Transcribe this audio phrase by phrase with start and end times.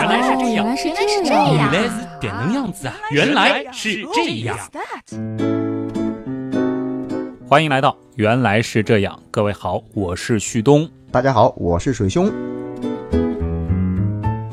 [0.00, 2.94] 原来是这样，原来是原来是这样，原来是点能样子啊！
[3.10, 4.56] 原来是这样。
[7.46, 10.88] 欢迎来到《原来是这样》，各位好，我是旭东。
[11.12, 12.32] 大家好，我是水兄。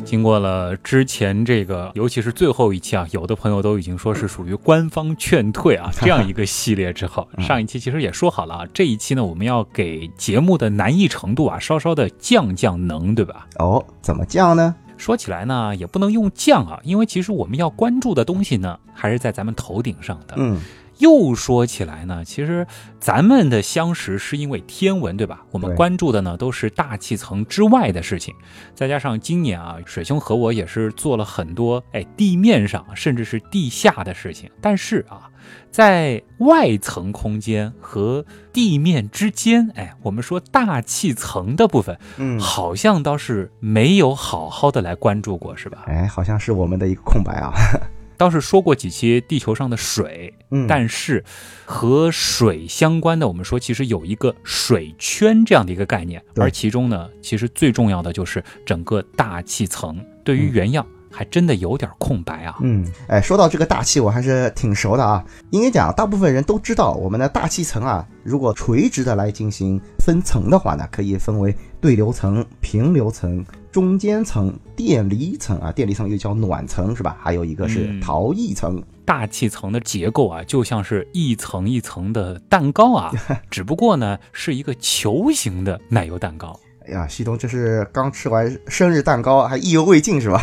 [0.03, 13.47] 经过了之前这个，尤其是最后一期啊，有的朋友都已经说是属于官方劝退啊 这样一个系列之后，上一期其实也说好了啊，这一期呢我们要给节目的难易程度啊稍稍的降降能，对吧？
[13.59, 14.75] 哦，怎么降呢？
[14.97, 20.33] 说起来呢，也不能用降啊，因为其实我们要关注的东西呢，还是在咱们头顶上的。
[20.37, 20.59] 嗯，
[20.97, 22.65] 又说起来呢，其实
[22.99, 25.45] 咱们的相识是因为天文，对吧？
[25.51, 28.33] 我们关注的呢都是大气层之外的事情，
[28.73, 35.29] 再加上今年啊，水兄和我也是做了很多哎地面上甚至是地下的事情，但是啊，
[35.71, 45.83] 在外层空间和地面之间，哎，我们说大气层的部分，嗯好像倒是没有好好的来关注过，是吧？
[45.87, 47.53] 哎，好像是我们的一个空白啊。
[48.17, 51.23] 倒是说过几期地球上的水，嗯，但是
[51.65, 60.03] 和水相关的，我们说其实有一个水圈这样的一个概念，而其中呢，其实最重要的就是整个大气层。
[60.23, 60.83] 对于原样，
[61.17, 62.55] 还真的有点空白啊。
[62.61, 65.25] 嗯，哎，说到这个大气，我还是挺熟的啊。
[65.49, 77.17] 应该讲，大部分人都知道，我们的大气层啊，如果垂直的来进行分层的话呢，可以分为对流层、平流层、中间层、电离层啊，电离层又叫暖层是吧？
[77.19, 78.79] 还有一个是嗯逃逸层。
[79.03, 83.11] 大气层的结构啊，就像是一层一层的蛋糕啊，
[83.49, 86.59] 只不过呢是一个球形的奶油蛋糕。
[86.87, 90.41] 哎呀，西东这是刚吃完生日蛋糕，还意犹未尽是吧？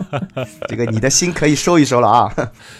[0.68, 2.34] 这个你的心可以收一收了啊！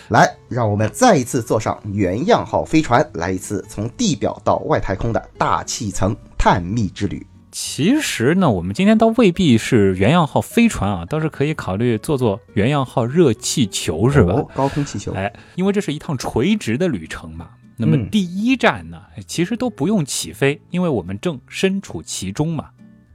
[0.08, 7.26] 来，让我们再一次坐上原样号飞船，来一次从地表到外太空的大气层探秘之旅。
[7.50, 14.34] 其实呢，我们今天倒未必是原样号飞船啊，倒是可以考虑做做原样号热气球，是吧？
[14.34, 15.12] 哦高空气球。
[15.14, 17.48] 哎，因为这是一趟垂直的旅程嘛。
[17.78, 22.66] 那么嗯第一站呢，哎其实都不用起飞，因为我们正身处其中嘛。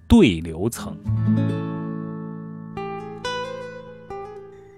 [0.07, 0.95] 对流层，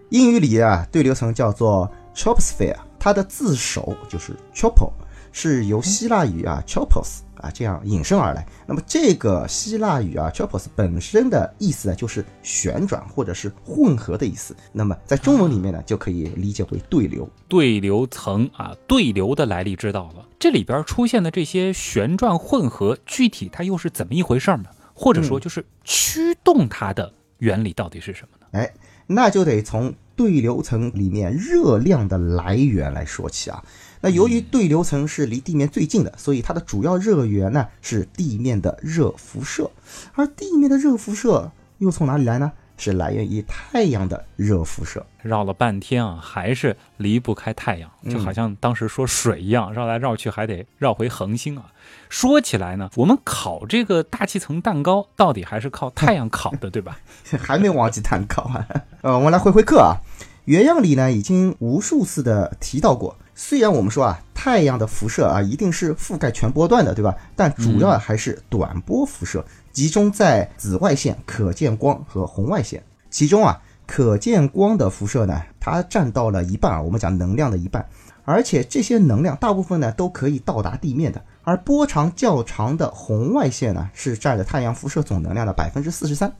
[0.09, 4.89] 英语里啊，对流层叫做 troposphere，它的字首就是 tropo，
[5.33, 8.47] 是由希腊语啊 tropos 啊这样引申而来。
[8.66, 14.55] 那么这个希腊语啊 tropos 本身的意思呢，就是旋转或者是混合的意思。
[14.71, 17.29] 那么在中文里面呢，就可以理解为对流。
[17.49, 20.25] 对流层啊，对流的来历知道了。
[20.39, 24.66] 这里边出现的这些旋转混合，具体它又是怎么一回事呢？
[25.00, 28.47] 或者说，就是驱动它的原理到底是什么呢？
[28.53, 28.74] 哎，
[29.06, 33.63] 那就得从对流层里面热量的来源来说起啊。
[34.02, 39.69] 那由于对流层是离地面最近的，所以它的主要热源呢是地面的热辐射，
[40.13, 42.52] 而地面的热辐射又从哪里来呢？
[42.77, 45.05] 是来源于太阳的热辐射。
[45.21, 51.66] 绕了半天啊，还是离不开太阳，就好像当时说水一样，绕来绕去还得绕回恒星啊。
[52.09, 56.99] 说起来呢，我们烤这个大气层蛋糕，到底还是靠太阳烤的，对吧？
[57.37, 58.67] 还没忘记蛋糕啊。
[59.01, 59.97] 呃，我们来回回课啊。
[60.45, 67.13] 原样里呢已经无数次的提到过，虽然我们说啊，太阳的辐射啊一定是覆盖全波段的，对吧？
[67.35, 69.45] 但主要还是短波辐射，
[69.77, 72.81] 集中在紫外线、可见光和红外线。
[73.11, 77.87] 其中啊，可见光的辐射呢，它占到了一半啊，我们讲能量的一半。
[78.25, 86.33] 而且这些能量大部分呢都可以到达地面的，而波长较长的红外线呢是占了太阳辐射总能量的百分之四十三。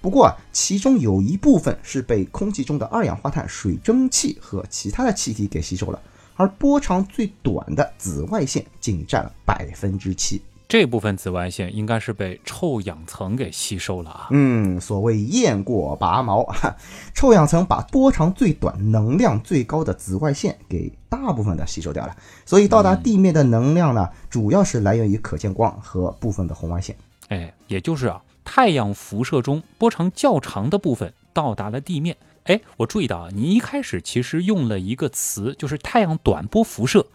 [0.00, 6.00] 不过啊，其中有一部分是被空气中的二氧化碳、水蒸气和其他的气体给吸收了，
[6.36, 10.40] 而波长最短的紫外线仅占了百分之七。
[10.68, 14.28] 这部分紫外线应该是被臭氧层给吸收了啊。
[14.32, 16.76] 嗯，所谓雁过拔毛，哈，
[17.14, 22.14] 臭氧层把波长最短、能量最高的紫外线给大部分的吸收掉了，
[22.44, 26.94] 所以到达地面的能量呢，主要是来源于可见光和部分的红外线。
[27.28, 32.14] 哎，也就是啊，太阳辐射中波长较长的部分到达了地面。
[32.44, 37.06] 哎，我注意到啊，你一开始其实用了一个词，就是太阳短波辐射。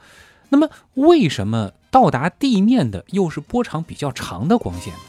[0.49, 4.99] 那么，为什么到达地面的又是波长比较长的光线呢？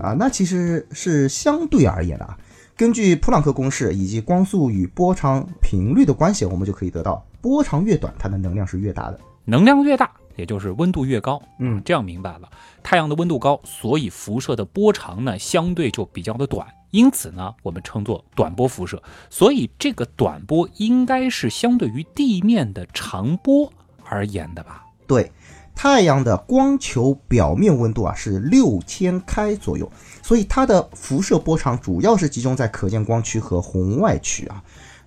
[0.00, 2.38] 啊，那其实是相对而言的啊。
[2.76, 9.18] 根据普朗克公式以及光速与波长频率的关系，我们就可以得到，波长越短，它的能量是越大的。
[9.44, 11.42] 能量越大，也就是温度越高。
[11.58, 12.48] 嗯，这样明白了。
[12.80, 19.02] 太阳的温度高，所以辐射的波长呢相对就比较的短，因此呢我们称作短波辐射。
[19.28, 23.72] 所以这个短波应该是相对于地面的长波
[24.04, 24.84] 而言的吧？
[25.08, 25.32] 对，
[25.74, 29.90] 太阳的光球表面温度啊是六千开左右，
[30.22, 34.62] 所以它的辐射波长主要是集中在可见光区和红外区啊。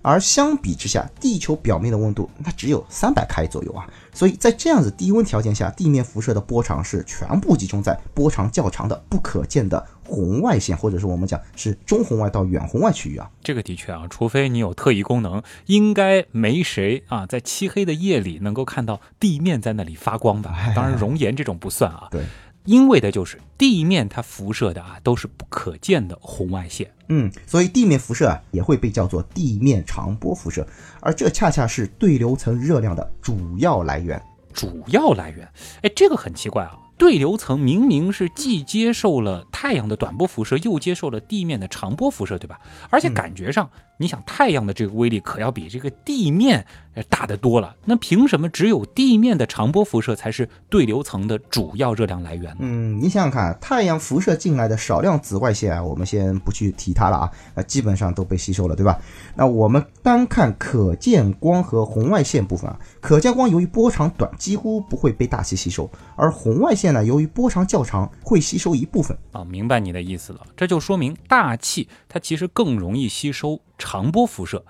[0.06, 13.28] 而相比之下，地球表面的温度那只有三百开左右啊，所以在这样子低温条件下，地面辐射的波长是全部集中在波长较长的不可见的红外线，或者是我们讲是中红外到远红外区域啊。
[13.42, 20.54] 这个的确啊，除非你有特异功能，应该没谁啊，在漆黑的夜里能够看到地面在那里发光吧？
[20.76, 22.06] 当然，熔岩这种不算啊。
[22.12, 22.22] 对。
[22.66, 30.66] 因为的就是地面它辐射的啊都是不可见的红外线，嗯，所以地面辐射啊也会被叫做地面长波辐射，
[31.00, 34.20] 而这恰恰是对流层热量的主要来源。
[34.52, 35.46] 主要来源，
[35.82, 36.78] 哎，这个很奇怪啊。
[36.98, 42.58] 对流层明明是既接受了太阳的短波辐射，又接受了地面的长波辐射，对吧？
[42.88, 43.68] 而且感觉上，
[43.98, 46.66] 你想太阳的这个威力可要比这个地面
[47.04, 47.76] 大得多了。
[47.84, 52.56] 那凭什么只有地面的长波辐射才是对流层的主要热量来源呢？
[52.60, 58.98] 嗯，你想想看，太阳辐射进来的少量紫外线啊，我们先不去提它了啊，那基本上都被吸收了，对吧？
[59.34, 66.86] 那我们单看可见光和红外线部分啊，可见光由于波长短，几乎不会被大气吸收，而红外线。
[66.86, 69.44] 呢，由于波长较长，会吸收一部分啊。
[69.44, 74.64] 明白你的意思了，这就说明大气它其实更容易吸收长波辐射。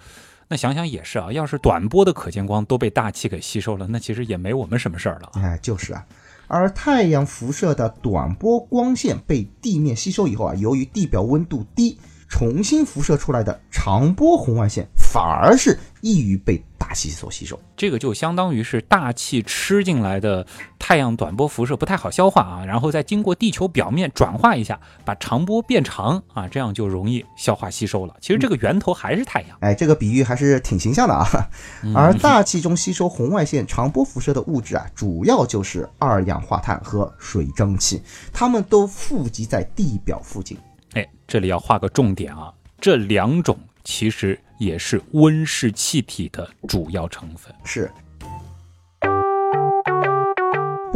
[0.48, 5.30] 那想想也是啊，要是短波的可见光都被大气给吸收了，那其实也没我们什么事儿了。
[5.34, 6.04] 哎，就是啊。
[6.48, 11.98] 而太阳辐射的短波光线被地面吸收以后啊，由于地表温度低。
[12.28, 20.46] 重新辐射出来的长波红外线反而是易于被大气所吸收，这个就相当于是大气吃进来的
[20.78, 28.14] 太阳短波辐射不太好消化啊，然后再经过地球表面转化一下，把长波变长啊，这样就容易消化吸收了。
[28.20, 29.56] 其实这个源头还是太阳。
[29.60, 31.26] 哎，这个比喻还是挺形象的啊。
[31.94, 38.02] 而大气中吸收红外线长波辐射的物质啊，主要就是二氧化碳和水蒸气，
[38.32, 40.56] 它们都富集在地表附近。
[40.92, 47.54] 哎，这里要画个重点啊，这两种其实也是温室气体的主要成分。
[47.64, 47.90] 是。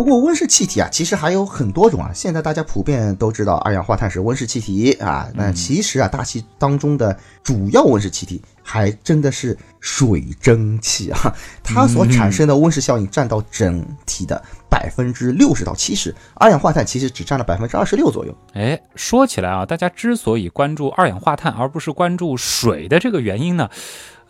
[0.01, 2.11] 不过温室气体啊，其实还有很多种啊。
[2.15, 14.43] 现在大家普遍都知道二氧化碳是温室气体啊，那其实啊，大气当中的主要温室气体还真的是水蒸气啊， 它所产生的温室效应占到整体的。
[14.71, 18.33] 百分之六十到七十，二氧化碳其实只占了百分之二十六左右。
[18.55, 23.69] 哎，说起来啊，大家之所以关注二氧化碳而不是关注水的这个原因呢？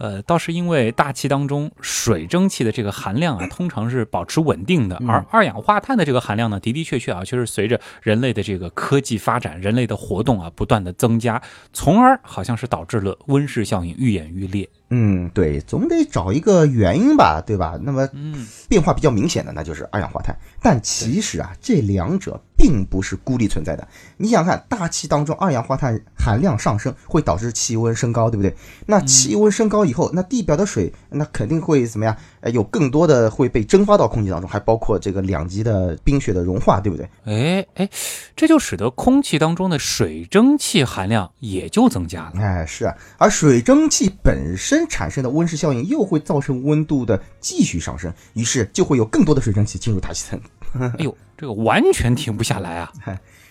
[0.01, 11.41] 呃，倒是因为大气当中水蒸气的这个含量啊，通常是保持稳定的，而二氧化碳的这个含量呢，的的确确啊，就是随着人类的这个科技发展，人类的活动啊，不断的增加，
[11.75, 14.67] 从而好像是导致了温室效应愈演愈烈。
[14.91, 17.79] 嗯，对，总得找一个原因吧，对吧？
[17.83, 23.87] 那么，嗯，变化比较明显的那就是二氧化碳，但其实啊，这两者并不是孤立存在的。
[24.17, 28.55] 你想看，大气当中二氧化碳含量上升，会导致气温升高，对不对？
[28.87, 32.17] 那气温升高以后，那地表的水那肯定会怎么样？
[32.41, 37.09] 呃，有更多的会被蒸发到空气当中，还包括这个两极的冰雪的融化，对不对？
[37.25, 37.89] 哎哎，
[38.37, 42.33] 这就使得空气当中的水蒸气含量也就增加了。
[42.41, 44.81] 哎，是啊，而水蒸气本身。
[44.91, 50.41] 产生的温室效应又会造成温度的继续上升，于是就会有更多的水蒸气进入大气层。
[50.99, 52.93] 哎呦，这个完全停不下来啊！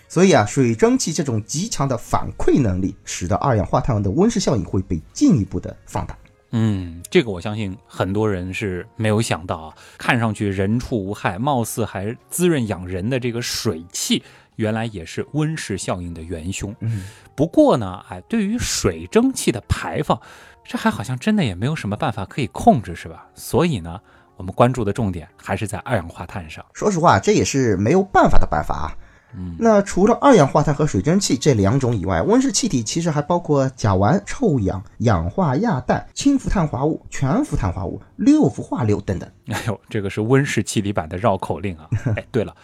[0.06, 6.16] 所以啊，水蒸气这种极强的反馈能力，使得二氧化碳的温室效应会被进一步的放大。
[6.52, 14.22] 嗯，这个我相信很多人是没有想到啊，看上去人畜无害，貌似还滋润养人的这个水汽。
[14.56, 16.74] 原来也是温室效应的元凶。
[16.80, 17.04] 嗯，
[17.34, 20.20] 不过呢，哎，对于水蒸气的排放，
[20.64, 23.26] 这还好像真的也没有什么办法可以控制，是吧？
[23.34, 23.98] 所以呢，
[24.36, 26.62] 我们关注的重点还是在二氧化碳上。
[26.74, 28.92] 说实话，这也是没有办法的办法啊。
[29.34, 39.30] 嗯，那除了二氧化碳和水蒸气这两种以外，温室气体其实还包括甲烷、臭氧、氧化亚氮、氢氟碳化物、全氟碳化物、六氟化硫等等。
[39.46, 41.88] 哎呦，这个是温室气体版的绕口令啊！
[42.16, 42.54] 哎，对了。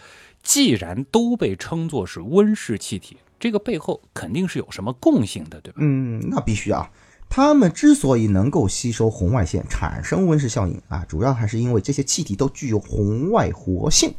[0.43, 5.79] 既然都被称作是温室气体，这个背后肯定是有什么共性的，对吧？
[5.81, 6.89] 嗯，那必须啊。
[7.29, 14.13] 它们之所以能够吸收红外线，产生温室效应啊，主要还是因为这些气体都具有红外活性。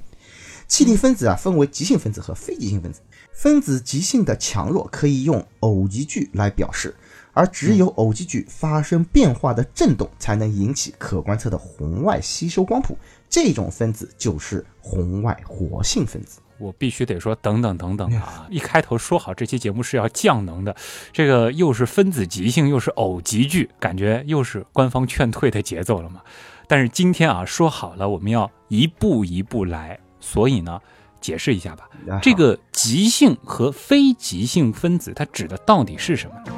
[0.68, 3.00] 气体分子啊，分为极性分子和非极性分子。
[3.32, 6.94] 分子极性的强弱可以用偶极矩来表示，
[7.32, 12.98] 而只有偶极矩发生变化的振动，才能引起可观测的红外吸收光谱。
[13.30, 16.40] 这种分子就是红外活性分子。
[16.58, 18.48] 我必须得说，等等等等啊！
[18.50, 20.74] 一开头说好这期节目是要降能的，
[21.12, 26.20] 这个又是分子极性，又是偶极矩，感觉又是官方劝退的节奏了嘛？
[26.66, 30.00] 但是今天啊，说好了我们要一步一步来。
[30.30, 30.78] 所以呢，
[31.22, 36.52] 解释一下吧，啊这个极性和非极性分子它指的到底是什么呢？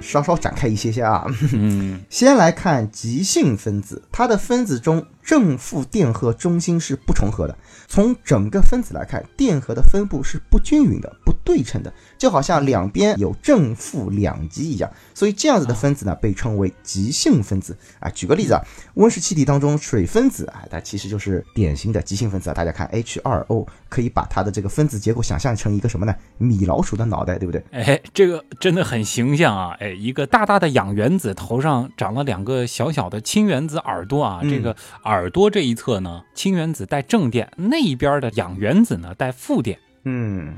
[0.00, 1.26] 稍稍展开一些些啊。
[1.52, 7.54] 嗯，先来看极性分子，它的分子中正负电荷中心是不重合的。
[7.86, 14.90] 从整个分子来看，电荷的分布是不均匀的、不对称的，就好像两边有正负两极一样。
[15.12, 18.08] 所以这样子的分子呢，被称为极性分子啊。
[18.08, 22.54] 举个例子啊，温室气体当中水分子啊，它其实就是典型的极性分子啊。
[22.54, 26.14] 大家看 H2O，可以把它的这个分子结构想象成一个什么呢？
[26.38, 27.62] 米老鼠的脑袋，对不对？
[27.72, 29.76] 哎，这个真的很形象啊！
[29.78, 39.78] 哎，一个大大的氧原子头上长了两个小小的氢原子耳朵啊，嗯这个耳朵这一侧呢，氢原子带正电，那一边的氧原子呢带负电。
[40.04, 40.54] 嗯，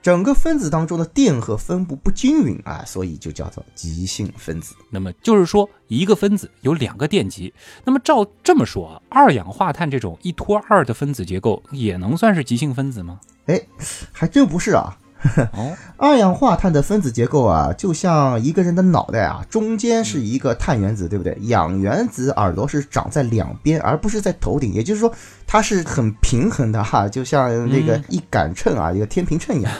[0.00, 4.74] 整个分子当中的电荷分布不均匀啊，所以就叫做极性分子。
[4.90, 7.52] 那么就是说，一个分子有两个电极。
[7.84, 13.20] 那么照这么说啊，二氧化碳这种一拖二的分子结构也能算是极性分子吗？
[13.46, 13.60] 哎，
[14.12, 14.96] 还真不是啊。
[15.52, 21.36] 哦， 二氧化碳的分子结构啊，就像一个人的脑袋啊，中间是一个碳原子，对不对？
[21.42, 25.12] 氧原子耳朵是长在两边，而不是在头顶，也就是说
[25.46, 29.72] 它是很平衡的哈， 就像那个嗯一杆秤啊，一个天平秤一样。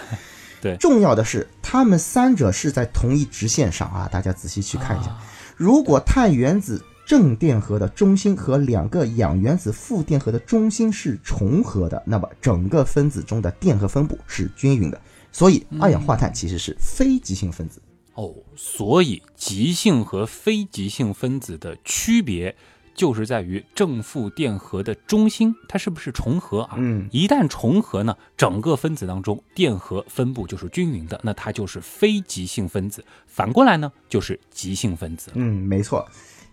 [0.60, 5.10] 对重要的是它们三者是在同一直线上啊，大家仔细去看一下。
[5.10, 5.18] 啊
[5.56, 15.00] 如果碳原子正电荷的中心和两个氧原子负电荷的中心是重合的，那么整个分子中的电荷分布是均匀的。
[15.38, 17.80] 所以二氧化碳其实是非极性分子。
[18.14, 22.56] 哦，所以极性和非极性分子的区别，
[22.92, 26.74] 就是在于正负电荷的中心它是不是重合啊？
[26.78, 33.04] 嗯，一旦重合呢，整个分子当中电荷分布就是均匀的，那它就是非极性分子。
[33.28, 35.30] 反过来呢，就是极性分子。
[35.36, 36.04] 嗯，没错。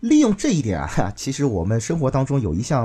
[0.01, 2.83] 利用这一点啊， 其实我们生活当中有一项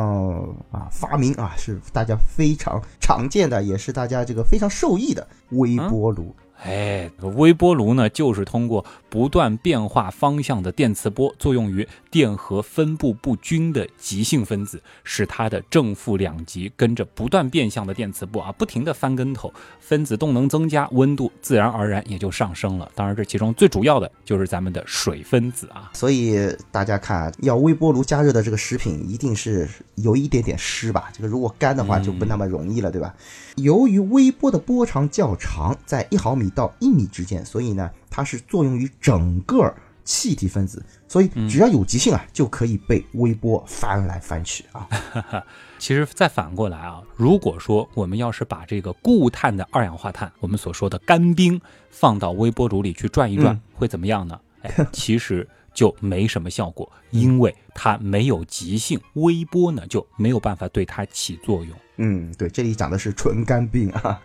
[0.70, 6.34] 啊发明啊，是大家非常常见的，也是大家这个非常受益的微波炉。
[6.62, 22.90] 哎，微波炉呢，就是通过不断变化方向的电磁波，作用于电荷分布不均的极性分子，使它的正负两极跟着不断变向的电磁波啊，不停地翻跟头，分子动能增加，温度自然而然也就上升了。
[22.94, 25.90] 当然，这其中最主要的就是咱们的水分子啊。
[25.92, 26.38] 所以
[26.70, 31.10] 大家看，要微波炉加热的这个食品一定是有一点点湿吧？
[31.12, 33.12] 这个如果干的话就不那么容易了，对吧？
[33.56, 39.72] 由于微波的波长较长，在一毫米到一米之间，所以呢，它是作用于整个
[40.04, 44.88] 气体分子，所以只要有极性啊，就可以被微波翻来翻去啊。
[45.78, 54.38] 其实再反过来啊，如果说我们要是把这个固态的二氧化碳，我们所说的干冰，放到微波炉里去转一转，嗯会怎么样呢？
[54.62, 61.74] 哎，其实就没什么效果，因为它没有极性，微波呢就没有办法对它起作用。
[61.96, 64.20] 嗯，对，这里讲的是纯干冰啊。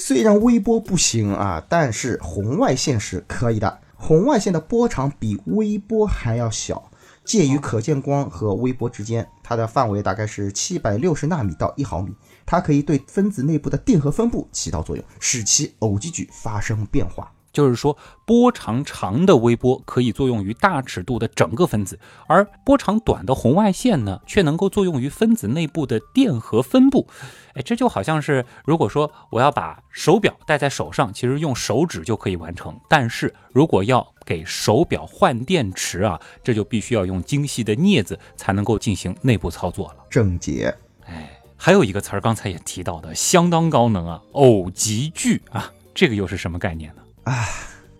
[0.00, 3.80] 虽然微波不行啊，但是红外线是可以的。
[3.96, 6.90] 红外线的波长比微波还要小，
[7.22, 12.14] 介于可见光和微波之间，它的范围大概是七百六十纳米到一毫米。
[12.46, 17.30] 它可以对分子内部的电荷分布起到作用，使其偶极矩发生变化。
[17.52, 27.08] 就是说，波长长的微波可以作用于大尺度的整个分子，而波长短的红外线呢，却能够作用于分子内部的电荷分布。
[27.54, 40.04] 哎，这就好像是，如果说我要把手表戴在手上，其实用手指就可以完成；但是如果要给手表换电池啊，这就必须要用精细的镊子才能够进行内部操作了。
[40.08, 40.72] 正解。
[41.06, 47.02] 哎，还有一个词儿，刚才也提到的，相当高能啊，偶极矩啊，这个又是什么概念呢？
[47.30, 47.46] 啊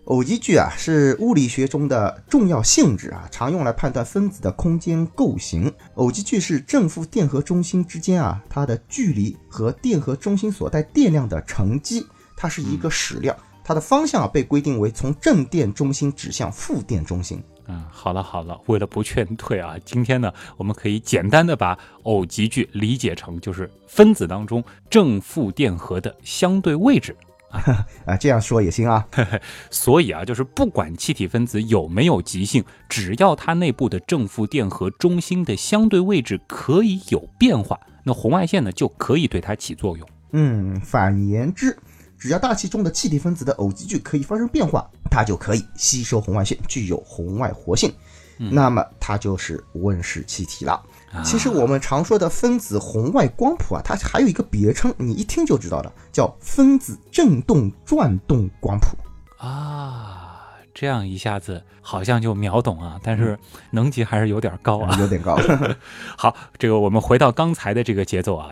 [0.05, 5.71] 偶极矩啊是物理学中的重要性质啊，常用来判断分子的空间构型。
[5.95, 13.33] 偶极矩是正负电荷中心之间啊它的距离和电荷中心所带电量的乘积，它是一个矢量，
[13.63, 17.41] 它的方向啊被规定为从正电中心指向负电中心。
[17.67, 27.15] 嗯，好了好了，为了不劝退啊，今天呢，我们可以简单的把偶极矩理解成就是分子当中正负电荷的相对位置。
[28.05, 29.05] 啊，这样说也行啊。
[29.69, 40.07] 所以啊，就是不管气体分子有没有极性，只要它内部的正负电荷中心的相对位置可以有变化，那红外线呢就可以对它起作用。
[40.31, 41.77] 嗯，反言之，
[42.17, 47.93] 只要大气中的气体分子的偶极矩可以发生变化，它就可以吸收红外线，具有红外活性。
[48.37, 50.81] 那么它就是温室气体了。
[51.23, 58.97] 其实我们常说的分子红外光谱啊，它还有一个别称，你一听就知道了，叫分子振动转动光谱。
[59.37, 63.37] 啊，这样一下子好像就秒懂啊，但是
[63.71, 65.37] 能级还是有点高啊，有点高。
[66.17, 68.51] 好，这个我们回到刚才的这个节奏啊。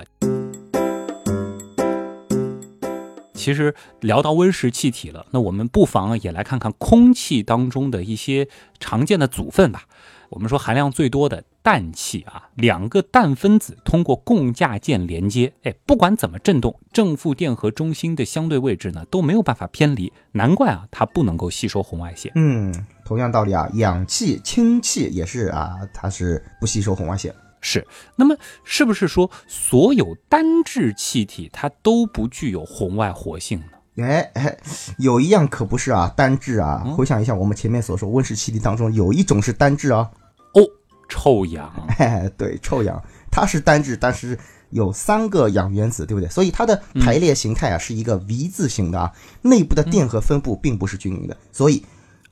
[3.34, 8.50] 其实聊到温室气体了，那我们不妨也来看看空气当中的一些
[8.82, 9.84] 常见的组分吧。
[10.30, 22.32] 我们说含量最多的氮气啊，两个氮分子通过共价键连接，哎，不管怎么振动，正负电荷中心的相对位置呢都没有办法偏离，难怪啊它不能够吸收红外线。
[22.36, 22.74] 嗯，
[23.06, 27.34] 同样道理啊，氧气、氢气也是啊，它是不吸收红外线。
[27.62, 33.79] 是，那么是不是说所有单质气体它都不具有红外活性呢？
[33.98, 34.58] 哎哎，
[34.98, 36.84] 有一样可不是啊，单质啊。
[36.96, 40.10] 回想一下我们前面所说温室气体当中有一种是单质啊。
[40.54, 40.62] 哦，
[41.10, 41.72] 臭氧。
[41.98, 44.38] 哎，对，臭氧，它是单质，但是
[44.70, 46.30] 有三个氧原子，对不对？
[46.30, 51.84] 所以它的排列形态啊是一个 V 字形的啊，内部的电荷分布并不是均匀的，所以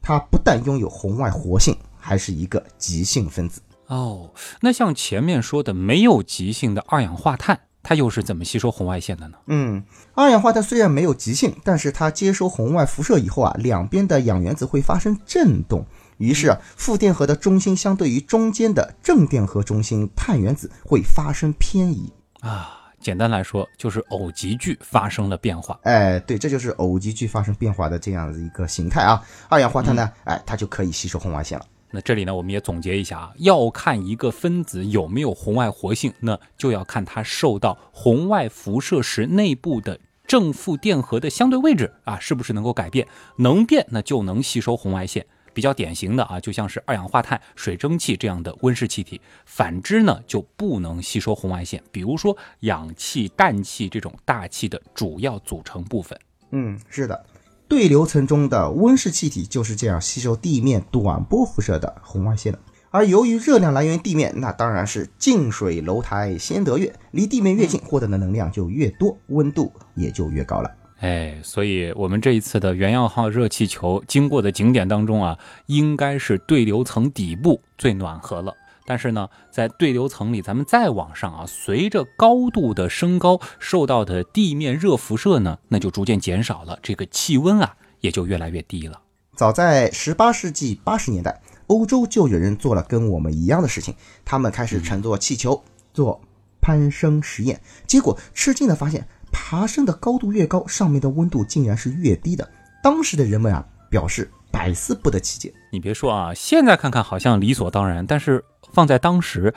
[0.01, 3.59] 它不但拥有红外活性，还是一个极性分子。
[3.87, 9.37] 哦，那像前面说的没有极性的二氧化碳，它又是怎么吸收红外线的呢？
[9.45, 9.81] 嗯，
[10.13, 15.85] 二氧化碳虽然没有极性，但是它接收红外辐射以后啊，两边的氧原子会发生振动，
[16.17, 22.73] 于是啊，负电荷的中心相对于中间的正电荷中心碳原子会发生偏移啊。
[22.99, 25.79] 简单来说，就是偶极矩发生了变化。
[25.83, 29.23] 哎，对，这就是偶极矩发生变化的这样的一个形态啊。
[29.47, 31.65] 二氧化碳呢，哎，它就可以吸收红外线了。
[31.97, 43.07] 那这里呢，我们也总结一下啊，要看一个分子有没有红外活性，那就要看它受到红外辐射时内部的正负电荷的相对位置啊，是不是能够改变？
[43.37, 45.25] 能变，那就能吸收红外线。
[45.55, 49.19] 比较典型的啊，就像是二氧化碳、水蒸气这样的温室气体。
[49.47, 51.81] 反之呢，就不能吸收红外线。
[51.91, 56.15] 比如说氧气、氮气这种大气的主要组成部分。
[56.51, 57.25] 嗯，是的。
[57.67, 62.59] 对流层中的温室气体就是这样吸收地面短波辐射的红外线的。
[62.89, 70.71] 而由于热量来源地面，那当然是近水楼台先得月，离地面越近，获得的能量就越多，温度也就越高了。
[70.99, 78.55] 哎，所以我们这一次的原样号热气球经过的景点当中啊，应该是对流层底部最暖和了。
[78.89, 89.01] 但是呢，在对流层里，咱们再往上啊，随着高度的升高，受到的地面热辐射呢，那就逐渐减少了，这个气温啊，也就越来越低了。
[89.35, 95.61] 早在十八世纪八十年代，欧洲就有人做了跟我们一样的事情，他们开始乘坐气球
[95.93, 96.21] 做
[96.61, 102.49] 攀升实验，结果吃惊的发现，爬升的高度越高，上面的温度竟然是越低的。
[102.81, 105.53] 当时的人们啊，表示百思不得其解。
[105.73, 108.41] 你别说啊，现在看看好像理所当然，但是。
[108.77, 109.55] 放在当时，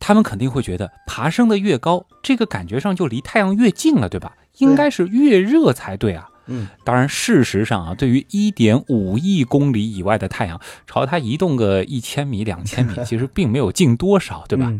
[0.00, 4.34] 他们肯定会觉得爬升的越高，这个感觉上就离太阳越近了，对吧？
[4.56, 6.30] 应该是越热才对啊。
[6.46, 14.72] 嗯，当然，事实上啊，对于一点五亿公里以外的太阳，朝它移动个一千米、两千米， 其实并没有近多少，对吧？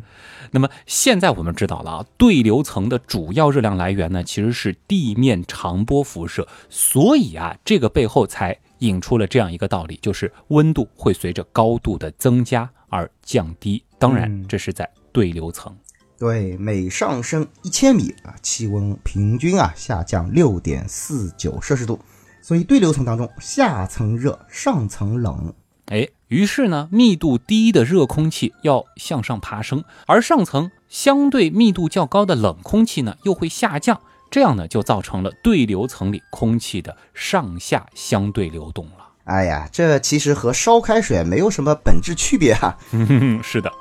[0.52, 12.70] 那么现在我们知道了啊，对流层的主要热量来源呢，其实是地面长波辐射，所以啊，这个背后才引出了这样一个道理，就是温度会随着高度的增加。
[12.88, 15.76] 而降低，当然这是在对流层。
[16.18, 21.98] 对，每上升一千米啊，气温平均啊下降六点四九摄氏度。
[22.40, 25.52] 所以对流层当中，下层热，上层冷。
[25.86, 38.95] 哎，于是呢，密度低的热空气要向上爬升，而上层相对密度较高的冷空气呢又会下降，这样呢就造成了对流层里空气的上下相对流动了。
[39.26, 42.78] 哎呀，这其实和烧开水没有什么本质区别哈。
[43.42, 43.72] 是的，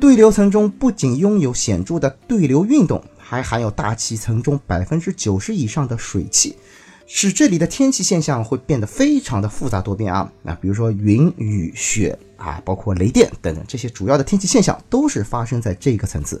[0.00, 6.56] 对流层中不仅拥有显著的对流运动，还含有大气层中百分之九十以上的水汽，
[7.08, 10.30] 使这里的天气现象会变得非常的复杂多变啊。
[10.40, 16.40] 那比如说云、雨、雪啊，包括雷电等等这些主要的天气现象，都是发生在这个层次。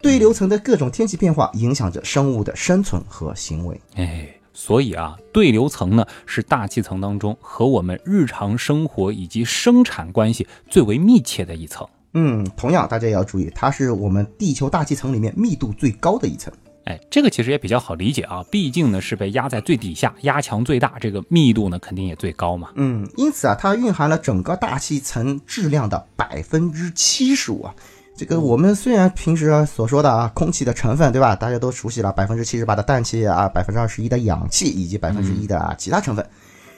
[0.00, 3.80] 对流层的各种天气变化，影响着生物的生存和行为。
[3.96, 4.32] 哎。
[4.54, 11.86] 所以啊，对流层呢是大气层当中和我们日常生活以及生产关系最为密切的一层。
[12.14, 16.50] 嗯，同样大家也要注意，它是我们地球大气层里面密度最高的一层。
[16.84, 22.68] 哎，这个其实也比较好理解啊，毕竟呢是被压在最底下，压强最大，这个密度呢肯定也最高嘛。
[22.76, 27.74] 嗯，因此啊，它蕴含了整个大气层质量的百分之七十五啊。
[28.16, 36.24] 这个我们虽然平时所说的啊，空气的成分对吧，大家都熟悉了，百分之七十八的氮气啊，百分之二十一的氧气以及百分之一的啊其他成分，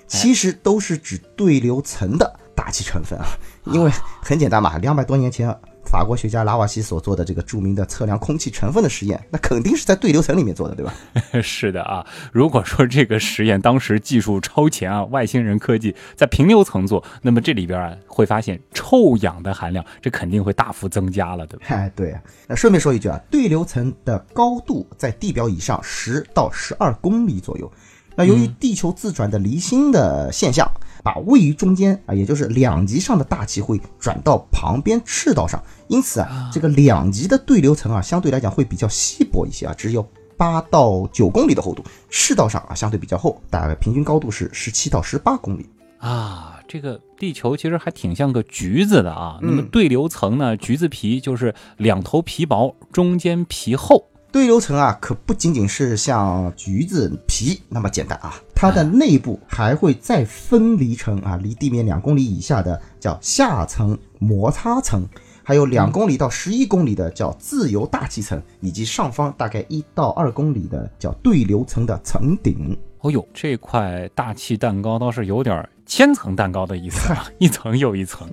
[0.06, 3.26] 其实都是指对流层的大气成分啊。
[3.64, 3.90] 因为
[4.22, 5.54] 很简单嘛，两百多年前
[5.86, 10.92] 法国学家拉瓦锡所做的这个著名的测量空气成分的实验，那肯定是在对流层里面做的，对吧？
[11.42, 21.66] 是的啊，如果说这个实验当时技术超前啊，外星人科技在平流层做，那么这里边啊会发现臭氧的含量，这肯定会大幅增加了，对吧？
[21.68, 22.20] 哎，对啊。
[22.48, 27.70] 那顺便说一句啊，对流层的高度在地表以上十到十二公里左右。
[28.18, 30.66] 那由于地球自转的离心的现象，
[31.06, 40.04] 把位于中间啊，也就是两极上的大气会转到旁边赤道上，因此啊，这个两极的对流层啊，相对来讲会比较稀薄一些啊，只有
[40.36, 41.84] 八到九公里的厚度。
[42.10, 45.64] 赤道上啊，相对比较厚，大概平均高度是十七到十八公里
[45.98, 46.58] 啊。
[46.66, 49.38] 这个地球其实还挺像个橘子的啊。
[49.42, 54.08] 那么对流层呢，橘子皮就是两头皮薄，中间皮厚。
[54.36, 65.08] 对流层啊，可不仅仅是像橘子皮那么简单啊，它的内部还会再分离成啊，离地面两公里以下的叫下层摩擦层，
[65.42, 72.78] 还有两公里到十一公里的叫自由大气层，以及上方大概一到二公里的叫对流层的层顶。
[73.00, 78.28] 哦呦，这块大气蛋糕倒是有点千层蛋糕的意思啊，一层又一层。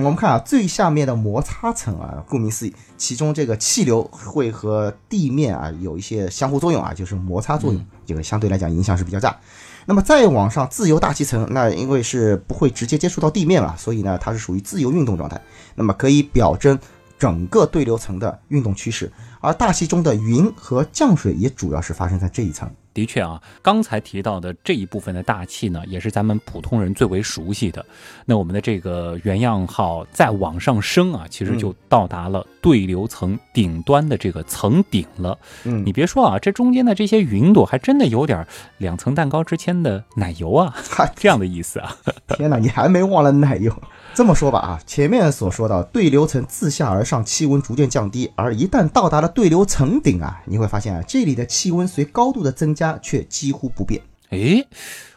[0.00, 9.38] 我们看啊，最下面的摩擦层啊，顾名思义，其中这个气流会和地面啊有一些相互作用啊，就是摩擦作用，这个相对来讲影响是比较大。
[9.84, 15.38] 那么再往上，自由大气层，那因为是不会直接接触到地面嘛，所以呢，它是属于自由运动状态，
[15.74, 16.78] 那么可以表征
[17.18, 19.12] 整个对流层的运动趋势。
[19.40, 22.70] 而大气中的云和降水也主要是发生在这一层。
[22.94, 27.84] 的确啊，刚才提到的这一部分的大气呢，也是咱们普通人最为熟悉的。
[28.24, 35.38] 那我们的这个原样号再往上升啊，其实就到达了对流层顶端的这个层顶了。
[35.64, 38.46] 嗯，你别说啊，这中间的这些云朵还真的有点
[38.78, 40.74] 两层蛋糕之间的奶油啊，
[41.16, 41.96] 这样的意思啊。
[42.36, 43.72] 天哪，你还没忘了奶油？
[44.14, 54.02] 这么说吧啊，前面所说的对流层自下而上，气温逐渐降低，而一旦到达了对流层顶啊，你会发现啊，这里的气温随高度的增加却几乎不变。
[54.28, 54.68] 诶，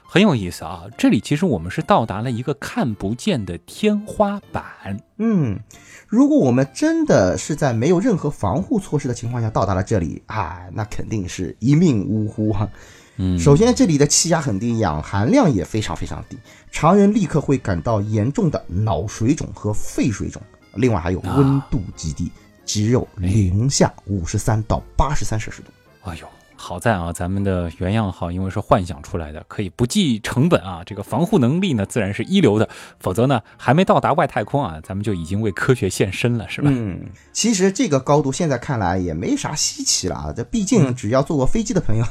[0.02, 4.64] 很有意思啊，这里其实我们是到达了一个看不见的天花板。
[5.18, 5.60] 嗯，
[6.08, 12.70] 如果我们真的是在没有任何防护措施的情况下到达了这里啊，那肯定是一命呜呼哈。
[13.18, 16.38] 嗯，首先这里的气压很低，氧含量也非常非常低，
[16.72, 20.42] 常人立刻会感到严重的脑水肿和肺水肿。
[20.74, 22.30] 另外还有温度极低，
[22.66, 25.70] 只有零下五十三到八十三摄氏度。
[26.04, 32.68] 哎呦，好在啊，咱们的原样号因为是幻想出来的，可以不计成本啊，这个防护能力呢自然是一流的。
[33.00, 36.70] 否则呢，还没到达外太空啊，咱们就已经为科学献身了，是吧？
[36.70, 42.06] 嗯，其实这个高度现在看来也没啥稀奇了啊，这毕竟只要坐过飞机的朋友。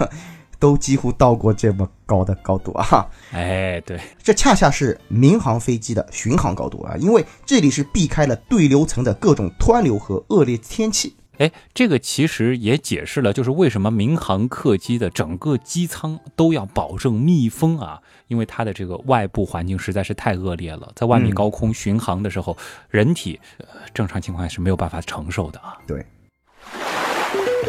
[0.58, 3.06] 都几乎到过这么高的高度啊！
[3.32, 11.16] 哎，对，这恰恰是民航飞机的巡航高度啊，因为这里是避开了对流层的各种湍流和恶劣天气。
[11.38, 22.56] 哎，这个其实也解释了，就是为什么民航客机的整个机舱都要保证密封啊，因为它的这个外部环境实在是太恶劣了，在万米高空巡航的时候，
[22.88, 25.76] 人体呃正常情况下是没有办法承受的啊。
[25.88, 26.06] 对，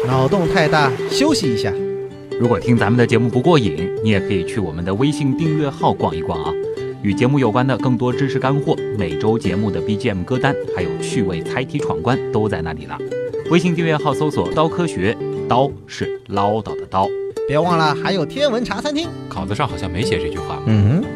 [0.06, 1.72] 脑洞太大，休息一下。
[2.38, 6.52] 如果听咱们的节目不过瘾，你也可以去我们的微信订阅号逛一逛啊，
[7.02, 12.98] 与节目有关的更多知识干货、每周节目的 BGM 歌单，还有趣味猜题闯关都在那里了。
[13.50, 15.16] 微信订阅号搜索“刀科学”，
[15.48, 17.08] 刀是唠叨的刀。
[17.48, 20.60] 别忘了还有天文茶餐厅，稿子上好像没写这句话。
[20.66, 21.02] 嗯。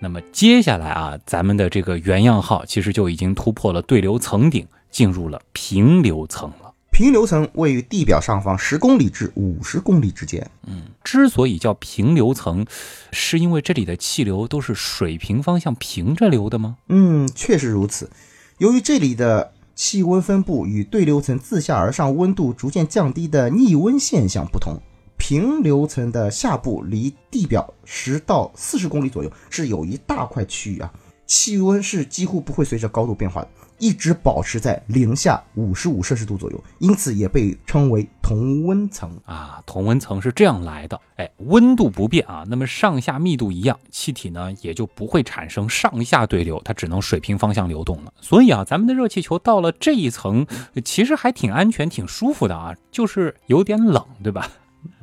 [0.00, 4.66] 那么接下来啊，咱们的这个原样号其实就已经突破了对流层顶。
[4.90, 6.74] 进入了平流层了。
[6.90, 10.50] 平流层位于地表上方十公里至五十公里之间。
[10.66, 12.66] 嗯，之所以叫平流层，
[13.12, 16.78] 是因为这里的气流都是水平方向平着流的吗？
[16.88, 18.10] 嗯，确实如此。
[18.58, 24.82] 由于这里的气温分布与对流层自下而上温度逐渐降低的逆温现象不同，
[25.16, 30.92] 平流层的下部离地表十到四十公里左右是有一大块区域啊，
[31.28, 33.48] 气温是几乎不会随着高度变化的。
[33.78, 39.62] 一直保持在零下五十五摄氏度左右，因此也被称为同温层啊。
[39.64, 48.12] 同温层是这样来的，哎，温度不变啊，那么上下密度一样，气体呢也就不会产生上下对流，它只能水平方向流动了。
[48.20, 50.46] 所以啊，咱们的热气球到了这一层，
[50.84, 54.50] 其实还挺安全、挺舒服的啊，就是有点冷，对吧？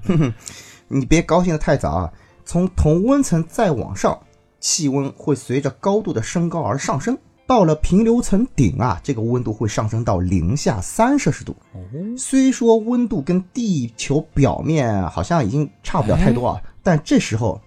[0.03, 0.33] 哼哼，
[0.89, 4.19] 你别高兴的太早啊，从同温层再往上，
[4.59, 7.17] 气温会随着高度的升高而上升。
[7.47, 11.55] 到了平流层顶啊，这个温度会上升到零下三摄氏度。
[11.73, 11.79] 哦，
[12.17, 17.61] 虽说温度跟地球表面好像已经差不了太多啊，但这时候，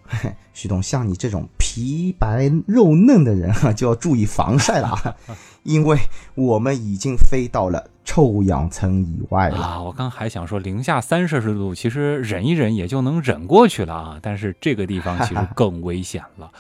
[0.53, 5.15] 徐东像你这种皮白肉嫩的人啊，就要注意防晒了啊，
[5.63, 5.97] 因为
[6.35, 9.59] 我们已经飞到了臭氧层以外了。
[9.59, 16.51] 啊，我刚还想说零下三摄氏度，其实忍一忍也就能忍过去了啊，但是这个地方其实 更危险了，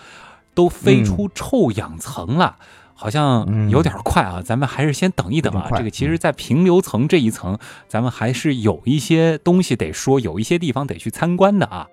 [0.54, 2.54] 都飞出臭氧层了。
[3.00, 5.68] 好像有点快啊，咱们还是先等一等啊。
[5.76, 7.56] 这个其实，在平流层这一层，
[7.86, 11.86] 咱们还是有一些东西得说，有一些地方得去参观的啊。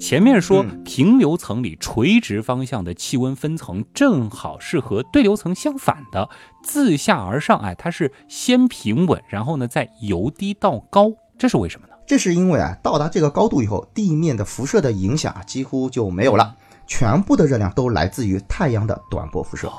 [0.00, 6.30] 前面说平流层里垂直方向的气温分层，正好是和对流层相反的，
[6.64, 11.92] 自下而上，哎，它是先平稳，然后呢再由低到高，这是为什么呢？
[12.06, 16.56] 这是因为啊，到达这个高度以后，地面的辐射的影响啊几乎就没有了，
[16.94, 19.72] 全部的热量都来自于太阳的短波辐射。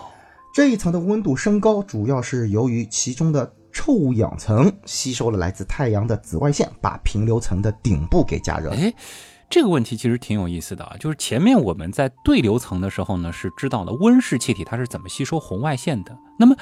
[0.52, 8.76] 这一层的温度升高，主要是由于其中的臭氧层吸收了来自太阳的紫外线，把平流层的顶部给加热了。
[8.76, 8.91] 哎，
[9.47, 16.17] 这个问题其实挺有意思的啊，就是前面我们在对流层的时候呢，是知道了温室气体它是怎么吸收红外线的。
[16.39, 16.56] 那么，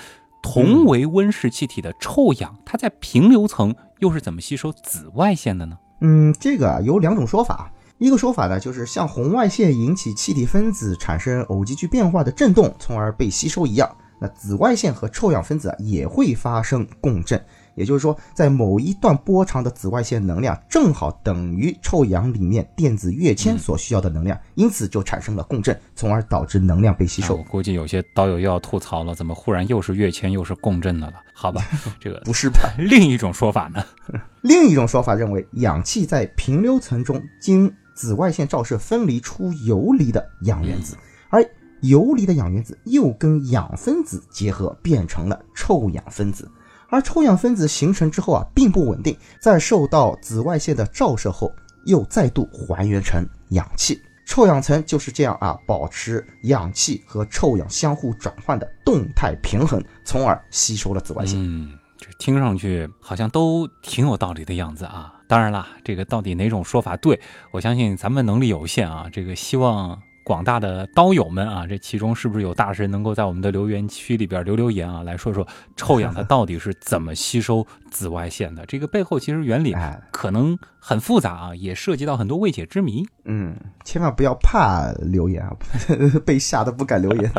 [0.43, 5.77] 同为温室气体的臭氧，它在平流层又是怎么吸收紫外线的呢？
[6.01, 7.71] 嗯，这个啊有两种说法。
[8.01, 17.39] 一个说法呢，就是像红外线引起气体分子产生偶极矩变化的振动，从而被吸收一样，那紫外线和臭氧分子啊也会发生共振。
[17.75, 27.37] 也就是说，在某一段波长的紫外线能量正好等于臭氧里面电子跃迁所需要的能量，因此就产生了共振，从而导致能量被吸收。
[27.37, 31.13] 我估计有些导友又要吐槽了，怎么忽然又是跃迁又是共振的了？
[31.33, 31.63] 好吧，
[31.97, 32.59] 这个不是吧？
[32.77, 33.81] 另一种说法呢？
[34.43, 40.97] 另一种说法认为，氧气在平流层中经紫外线照射分离出游离的氧原子，
[41.29, 41.45] 而
[41.81, 46.49] 游离的氧原子又跟氧分子结合，变成了臭氧分子。
[46.89, 51.53] 而臭氧分子形成之后啊，并不稳定，在受到紫外线的照射后，
[51.85, 54.01] 又再度还原成氧气。
[54.25, 61.37] 臭氧层就是这样啊，保持氧气和臭氧相互转换的动态平衡，从而吸收了紫外线。
[61.39, 65.20] 嗯，这听上去好像都挺有道理的样子啊。
[65.31, 67.17] 当然啦，这个到底哪种说法对，
[67.51, 69.07] 我相信咱们能力有限啊。
[69.09, 69.97] 这个希望。
[70.23, 78.63] 广大的刀友们啊，这其中是不是有大神能够在我们的留言区里边留留言啊，来说说臭氧它 到底是怎么吸收紫外线的？
[78.67, 79.75] 这个背后其实原理
[80.11, 83.05] 可能很复杂啊，也涉及到很多未解之谜。
[83.25, 85.55] 嗯，千万不要怕留言啊，
[86.25, 87.31] 被吓得不敢留言。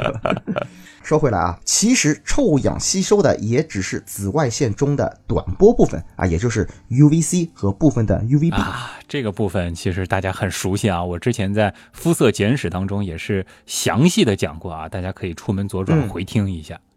[1.03, 8.93] 说回来啊，其实臭氧吸收的也只是紫外线中的短波部分啊，也就是 UVC 和部分的 UVB 啊。
[9.09, 16.77] 这个部分其实大家很熟悉啊，我之前在肤色简史当中也是详细的讲过啊，大家可以出门左转回听一下。
[16.77, 16.92] 嗯，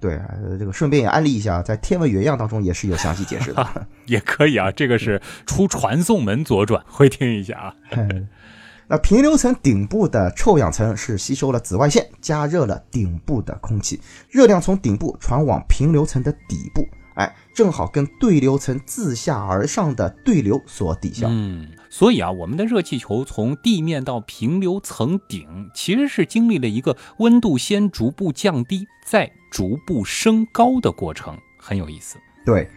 [0.00, 0.20] 对，
[0.58, 4.70] 这个顺便也安利一下，在天文原样当中也是有详细解释的， 也可以啊。
[4.70, 7.74] 这个是出传送门左转回听一下啊。
[8.86, 21.28] 那平流层顶部的臭氧层是吸收了紫外线，加热了顶部的空气，热量从顶部传往平流层的底部，哎，正好跟对流层自下而上的对流所抵消。
[21.30, 32.16] 嗯，所以啊，我们的热气球从地面到平流层顶，其实是经历了一个温度先逐步降低，再逐步升高的过程，很有意思。
[32.44, 32.68] 对，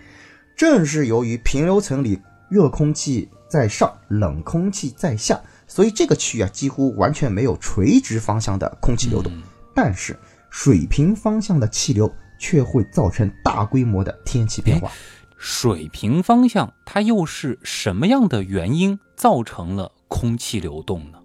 [0.55, 5.41] 正是由于平流层里热空气在上，冷空气在下。
[5.65, 9.33] 所以这个区域啊，几乎完全没有垂直方向的空气流动，
[9.73, 10.15] 但是
[10.51, 14.91] 水平方向的气流却会造成大规模的天气变化。
[15.37, 21.19] 水平方向它又是什么样的原因造成了空气流动呢？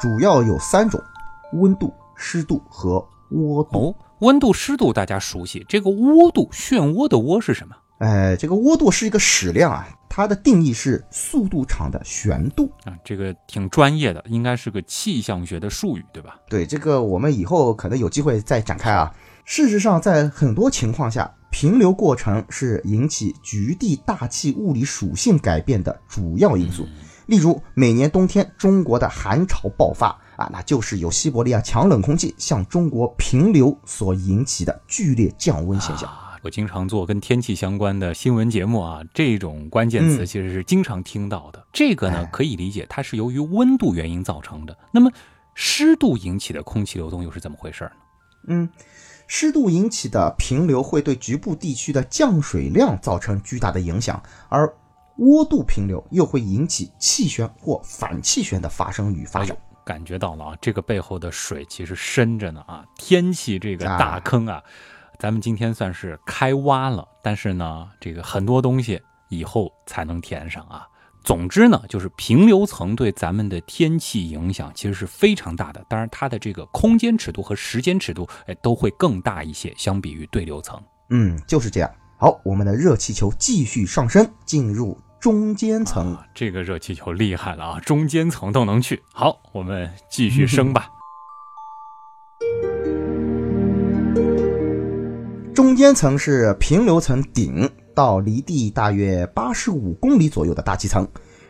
[0.00, 0.98] 主要有三种：
[1.52, 3.90] 温度、湿度和涡度。
[3.90, 7.76] 哦，温度、湿度大家熟悉，这个涡度，漩涡的涡是什么？
[7.98, 9.86] 哎，这个涡度是一个矢量啊。
[10.12, 16.36] 它的定义是速度场的旋度啊，这个挺专业的，应该是个气象学的术语，对吧？
[16.48, 19.14] 对，这个我们以后可能有机会再展开啊。
[19.50, 26.86] 事实上，在很多情况下，平流过程是引起局地大气物理属性改变的主要因素。
[27.26, 36.08] 例如，每年冬天中国的寒潮爆发啊，那就是由西伯利亚强冷空气向中国平流所引起的剧烈降温现象。
[36.42, 41.66] 我经常做跟天气相关的新闻节目啊，这种关键词其实是经常听到的。
[41.72, 44.78] 这个呢，可以理解它是由于温度原因造成的。
[44.92, 45.10] 那么，
[45.56, 47.90] 湿度引起的空气流动又是怎么回事呢？
[48.46, 48.66] 嗯，
[49.32, 54.66] 湿度引起的平流会对局部地区的降水量造成巨大的影响，而
[55.18, 59.56] 涡度平流又会引起气旋或反气旋的发生与发展。
[59.86, 62.84] 感觉到了啊，这个背后的水其实深着呢啊！
[62.96, 64.60] 天气这个大坑啊，
[65.16, 70.88] 咱们今天算是开挖了，但是呢，这个很多东西以后才能填上啊。
[71.22, 80.80] 总之呢，就是平流层对咱们的天气影响其实是非常大的，当然它的这个空间尺度和时间尺度哎都会更大一些，相比于对流层。
[81.10, 81.90] 嗯，就是这样。
[82.18, 84.98] 好，我们的热气球继续上升，进入。
[85.20, 87.80] 中间层，这个热气球厉害了啊！
[87.80, 89.02] 中间层都能去。
[89.12, 90.88] 好，我们继续升吧。
[95.54, 101.06] 中间层是平流层顶到离地大约八十五公里左右的大气层。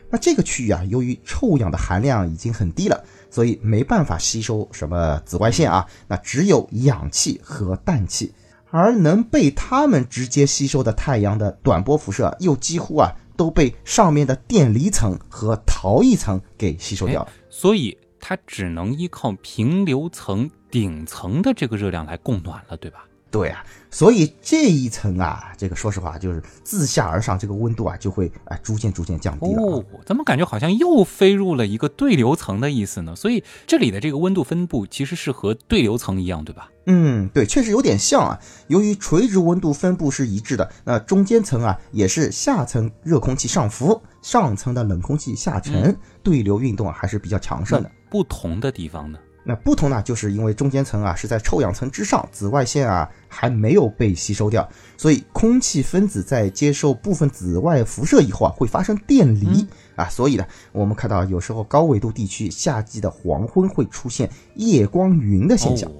[0.09, 5.87] 那这个区域啊，由于臭氧的含量已经很低了，所以没办法吸收什么紫外线啊。
[6.09, 8.33] 那只有氧气和氮气，
[8.69, 13.15] 而能被它们直接吸收的太阳的短波辐射，又几乎啊。
[13.37, 23.03] 都被上面的电离层和逃逸层给吸收掉了，所以它只能依靠平流层顶层的这个热量来供暖了，对吧？
[23.31, 29.61] 对啊，所以这一层啊，这个说实话就是自下而上，这个温度啊就会啊逐渐逐渐降低了。
[29.63, 33.15] 哦，怎么感觉好像又飞入了一个对流层的意思呢？
[33.15, 36.69] 所以这里的这个温度分布其实是和对流层一样，对吧？
[36.87, 38.37] 嗯，对，确实有点像啊。
[38.67, 47.89] 由于垂直温度分布是一致的，那中间层啊也是下层热空气上浮，上层的冷空气下沉，对流运动啊还是比较强盛的。
[48.09, 49.17] 不同的地方呢？
[49.43, 65.91] 那不同呢，就是因为中间层啊是在臭氧层之上，紫外线啊还没有被吸收掉，所以空气分子在接受部分紫外辐射以后啊会发生电离啊，所以呢，我们看到有时候高纬度地区夏季的黄昏会出现夜光云的现象，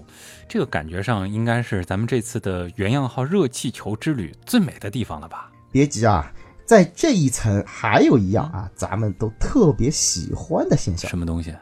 [0.47, 5.49] 这个感觉上应该是咱们这次的原样号热气球之旅最美的地方了吧？
[5.71, 6.31] 别急啊，
[6.63, 11.55] 在这一层还有一样啊，咱们都特别喜欢的现象，什么东西？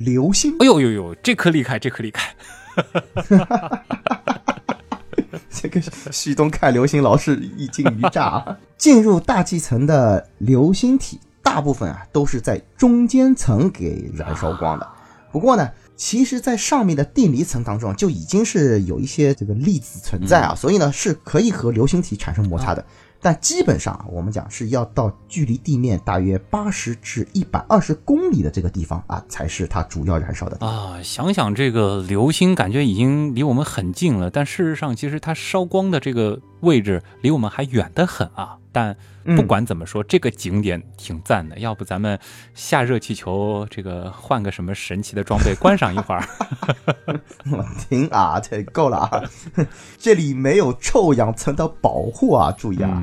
[0.00, 2.34] 流星，哎呦呦呦，这颗厉害，这颗厉害！
[5.50, 5.78] 这个
[6.10, 8.24] 旭东看流星老是一惊一乍。
[8.24, 14.88] 啊 进入大气层的流星体，大部分啊都是在中间层给燃烧光的。
[15.30, 22.82] 不过呢，其实，在上面的电离层当中就已经是有一些这个粒子存在啊，所以呢是可以和流星体产生摩擦的。
[23.20, 31.02] 但基本上，我们讲是要到距离地面大约八十至一百二十公里的这个地方啊，才是它主要燃烧的啊。
[31.02, 38.56] 想想这个流星，感觉已经离我们很近了，但事实上，其实它烧光的这个位置离我们还远得很啊。
[38.72, 38.96] 但
[39.36, 41.58] 不管怎么说，这个景点挺赞的。
[41.58, 42.18] 要不咱们
[42.54, 46.24] 下热气球，这个换个什么神奇的装备，观赏一会儿。
[47.88, 49.22] 停啊，这够了啊！
[49.98, 53.02] 这里没有臭氧层的保护啊，注意啊！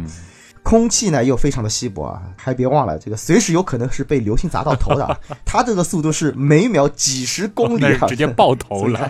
[0.63, 5.19] 空气呢又非常的稀薄啊，还别忘了，这个随时有可能是被流星砸到头的。
[5.45, 9.10] 它这个速度是每秒几十公里啊，直接 爆头了。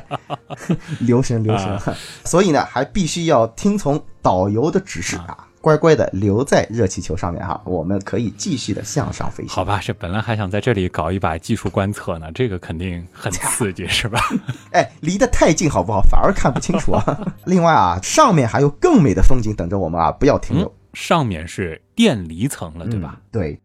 [0.99, 1.79] 留神留神，
[2.23, 5.46] 所以呢，还必须要听从导游的指示啊。
[5.67, 9.53] 乖乖的留在热气球上面哈，我们可以继续的向上飞行。
[9.53, 14.17] 好吧，这本来还想在这里搞一把技术观测呢，这个肯定很刺激，是吧？
[14.71, 15.99] 哎，离得太近好不好？
[16.09, 17.03] 反而看不清楚啊。
[17.43, 20.73] 另外啊，上面还有更美的风景等着我们啊，不要停留。
[20.93, 23.19] 上面是电离层了，对吧？
[23.29, 23.59] 对。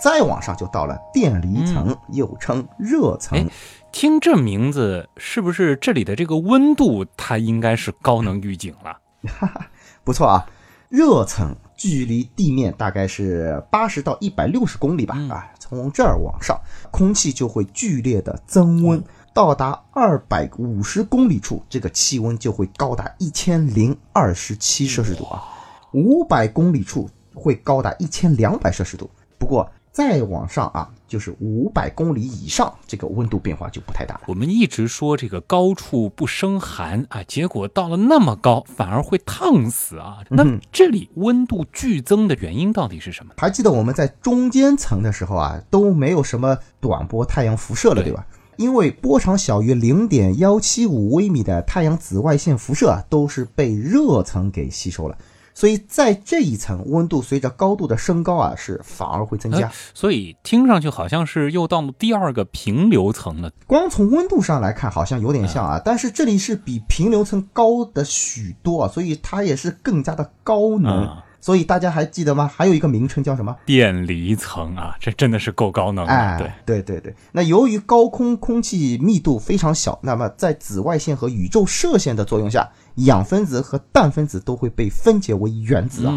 [0.00, 3.48] 再往上就到了电离层，又称热层。
[3.92, 8.98] 听这名字，是不是这里的这个温度它应该是高能预警了？
[9.38, 9.70] 哈 哈
[10.02, 10.46] 不错啊，
[10.88, 15.16] 热层距离地面大概是八十到一百六十公里吧。
[15.30, 16.58] 啊，从这儿往上，
[16.90, 25.44] 空气就会剧烈的增温，到达二百五十公里处，这个气温就会高达一千零二十七摄氏度啊。
[25.92, 29.10] 五百公里处会高达一千两百摄氏度。
[29.38, 30.90] 不过再往上啊。
[31.06, 34.22] 就是五百公里以上，这个温度变化就不太大了。
[34.28, 40.24] 我们一直说这个高处不生寒啊，结果到了那么高，反而会烫死啊。
[40.30, 43.34] 那这里温度剧增的原因到底是什么？
[43.36, 48.26] 还记得我们在中间层的时候啊，都没有什么短波太阳辐射了，对吧？
[48.56, 55.18] 因为波长小于零点幺七五微米的太阳紫外线辐射啊，都是被热层给吸收了。
[55.54, 59.70] 所以在这一层，温度随着高度的升高啊，是反而会增加。
[59.94, 63.50] 所以听上去好像是又到了第二个平流层了。
[63.66, 71.21] 光从温度上来看，好像有点像啊，但是这里是比平流层高的许多啊，所以它也是更加的高能。
[71.42, 72.48] 所以大家还记得吗？
[72.56, 73.54] 还有一个名称叫什么？
[73.66, 76.38] 电离层啊，这真的是够高能的。
[76.38, 77.14] 对对对对。
[77.32, 86.14] 那由于高空空气密度非常小，那么在紫外线和宇宙射线的作用下，氧分子和氮分子都会被分解为原子啊。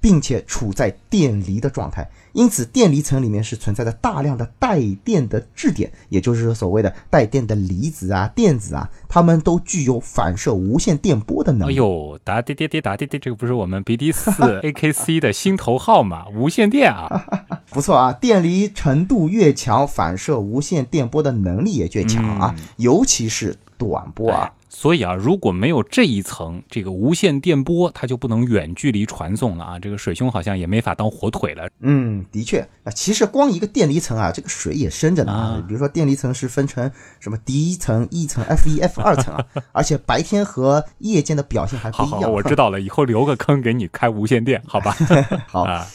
[0.00, 2.08] 并且处在电离的状态。
[2.32, 11.74] 因此，电离层里面是存在着大量的带电的质点，也就是所谓的带电的离子啊、电子啊，它们都具有反射无线电波的能力。
[11.74, 16.24] 哎呦，答滴滴滴答滴滴，这个不是我们 BD 四 AKC 的心头号吗？
[16.34, 17.26] 无线电啊，
[17.68, 24.50] 不错啊，电离程度越强，反射无线电波的能力也越强啊，尤其是短波啊。
[24.74, 29.78] 所以啊，如果没有这一层这个无线电波，它就不能远距离传送了啊。
[29.78, 31.68] 这个水兄好像也没法当火腿了。
[31.80, 35.64] 嗯，的确啊，其实光一个电离层啊，这个水也深着呢啊。
[35.68, 42.32] 比如说电离层是分成什么第一层、一层、F 一、F 二层啊， 而且白天和夜间的表现还不一样。
[42.32, 44.96] 我知道了，以后留个坑给你开无线电，好吧？
[45.46, 45.64] 好。
[45.64, 45.86] 啊，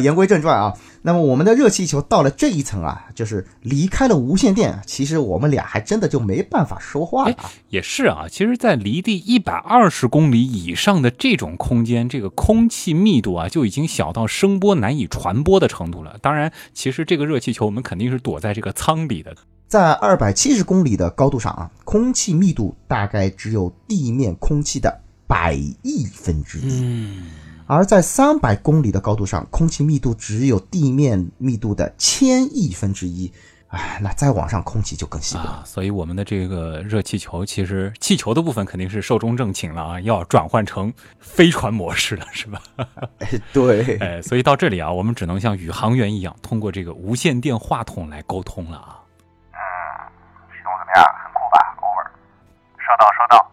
[0.00, 7.36] 言归正传啊，那么我们的热气球到了这一层啊，就是离开了无线电，其实我们俩还真的就没办法说话了。
[7.68, 16.16] 也是啊，其实，在离地一百二十公里以上的这种空间，这个空气密度啊，就已经小到声波难以传播的程度了。
[16.22, 19.36] 当然，其实这个热气球我们肯定是躲在这个舱里的，
[19.68, 26.82] 在二百七十公里的高度上啊，空气密度大概只有地面空气的百亿分之一。
[26.82, 27.26] 嗯。
[27.66, 33.32] 而在三百公里的高度上，空气密度只有地面密度的千亿分之一，
[33.68, 35.62] 哎，那再往上空气就更稀薄了。
[35.64, 42.60] 所以我们的这个热气球，其实气球的部分肯定是寿终正寝了啊，要转换成飞船模式了，是吧？
[43.18, 49.00] 哎， 对，哎，所以到这里啊，我们只能像宇航员一样，通过这个无线电话筒来沟通了啊。
[49.52, 49.56] 嗯，
[50.52, 51.04] 系统怎么样？
[51.24, 52.04] 很酷吧？Over，
[52.76, 53.50] 收到，收到，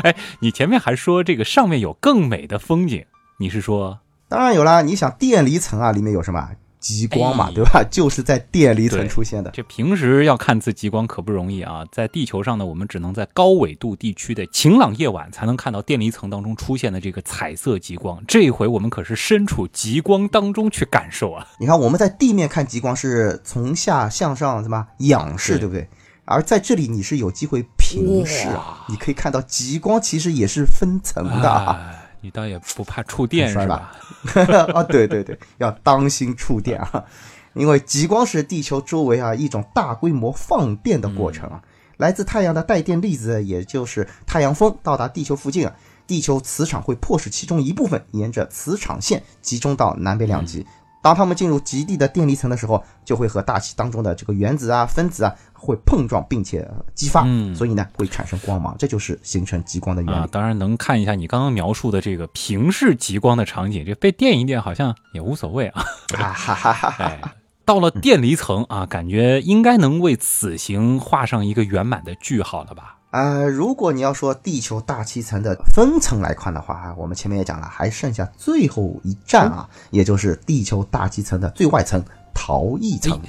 [0.04, 3.04] 哎，你前面还说这个上面有更美的风景，
[3.38, 4.00] 你是说？
[4.28, 4.82] 当然有啦！
[4.82, 6.48] 你想电离层啊，里面有什么
[6.80, 7.84] 极光嘛，对吧？
[7.88, 9.50] 就是在电离层出现的。
[9.52, 18.22] 这平时要看次极光可不容易啊，在地球上呢，我们只能在高纬度地区的晴朗夜晚才能看到电离层当中出现的这个彩色极光。
[18.26, 21.46] 这回我们可是身处极光当中去感受啊！
[21.58, 25.88] 你看我们在地面看极光是从下向上，什么仰视，对不对？
[26.24, 31.50] 而在这里，你是有机会平视啊，你可以看到极光其实也是分层的。
[31.50, 33.92] 啊你倒也不怕触电是吧？
[34.72, 37.04] 啊，对对对，要当心触电啊！
[37.52, 41.60] 因为极光是地球周围啊一种大规模放电的过程啊，
[41.98, 45.74] 来自太阳的带电粒子，也就是太阳风到达地球附近啊，
[46.06, 50.66] 地球磁场会迫使其中一部分沿着磁场线集中到南北两极。
[51.04, 60.16] 当它们进入极地的电离层的时候，就会和大气当中的这个原子啊、分子啊会碰撞，并且激发，所以呢会产生光芒，这就是形成极光的原理。
[60.16, 65.84] 啊当然能看一下你刚刚描述的这个平视极光的场景，这被电一电好像也无所谓啊。
[66.14, 67.34] 哈哈哈哈
[67.66, 72.93] 到了电离层啊，感觉应该能为此行画上一个圆满的句号了吧？
[73.14, 82.04] 呃，如果你要说地球大气层的分层来看的话，我们前面也讲了，还剩下最后一站啊，也就是地球大气层的最外层
[82.34, 83.20] 逃逸层。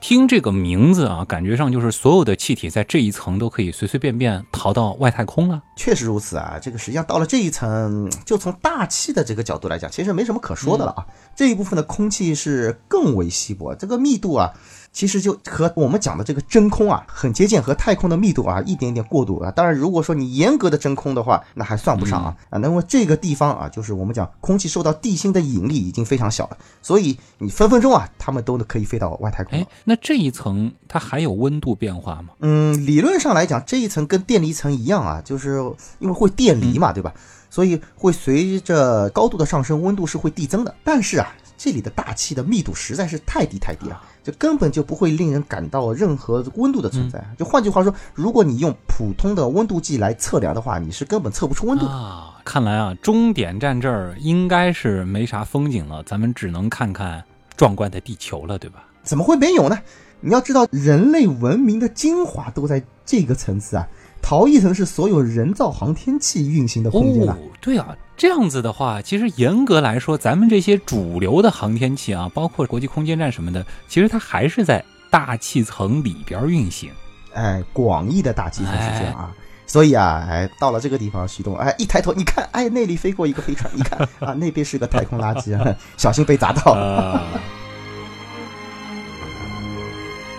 [0.00, 5.62] 听这个名字啊，感觉上就是所有的气体在这一层都可以随随便便逃到外太空了。
[5.76, 11.04] 确实如此啊，这个实际上到了这一层，就从大气的这个角度来讲，其实没什么可说的了啊。
[11.36, 14.54] 这一部分的空气是更为稀薄，这个密度啊。
[14.94, 19.50] 其实就和我们讲的这个真空啊很接近，和太空的密度啊一点点过渡啊。
[19.50, 22.58] 当然，如果说你严格的真空的话，那还算不上啊啊。
[22.58, 29.58] 那么这个地方啊，就是我们讲空气受到地心的引力已经非常小了，所以你分分钟啊，它们都可以飞到外太空。
[29.58, 32.28] 哎，那这一层它还有温度变化吗？
[32.38, 35.58] 嗯，理论上来讲，这一层跟电离层一样啊，就是
[35.98, 37.12] 因为会电离嘛，对吧？
[37.50, 40.72] 所以会随着高度的上升，温度是会递增的。
[40.84, 44.00] 但是啊，这里的大气的密度实在是太低太低了。
[44.24, 47.22] 就根本就不会令人感到任何温度的存在。
[47.38, 52.40] 就换句话说，如果你用普通的温度计来测量的话，你是根本测不出温度啊。
[52.42, 57.22] 看来啊，终点站这儿应该是没啥风景了，咱们只能看看
[57.56, 58.84] 壮观的地球了，对吧？
[59.02, 59.78] 怎么会没有呢？
[60.20, 63.86] 你要知道，人类文明的精华都在这个层次啊。
[64.24, 67.36] 逃逸层是所有人造航天器运行的空间啊。
[67.60, 67.94] 对啊。
[68.16, 76.90] 这样子的话，其实严格来说，咱们这些主流的航天器啊，包括国际空间站什么的，其实它还是在大气层里边运行。
[77.34, 79.30] 哎，广义的大气层是这样啊。
[79.66, 87.20] 所以啊，哎，到了这个地方，徐东，哎，一抬头，你看，哎，那里飞过一个飞船，你看 啊，那边是个太空垃圾， 小心被砸到。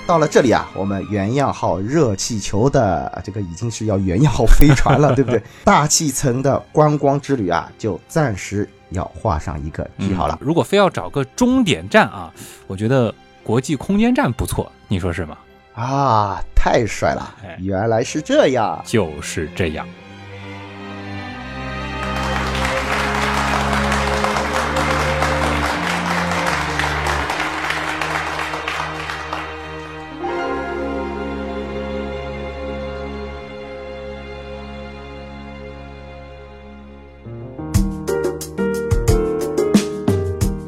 [0.08, 5.42] 到了这里啊，我们原样号热气球的这个已经是要原样号飞船了，对不对？
[5.64, 10.38] 大气层的观光之旅啊，就暂时要画上一个句号了。
[10.40, 12.32] 如果非要找个终点站啊，
[12.68, 15.38] 我觉得国际空间站不错，你说是吗？
[15.74, 17.58] 啊，太帅了哎！
[17.60, 18.80] 原来是这样。
[18.86, 19.88] 就是这样。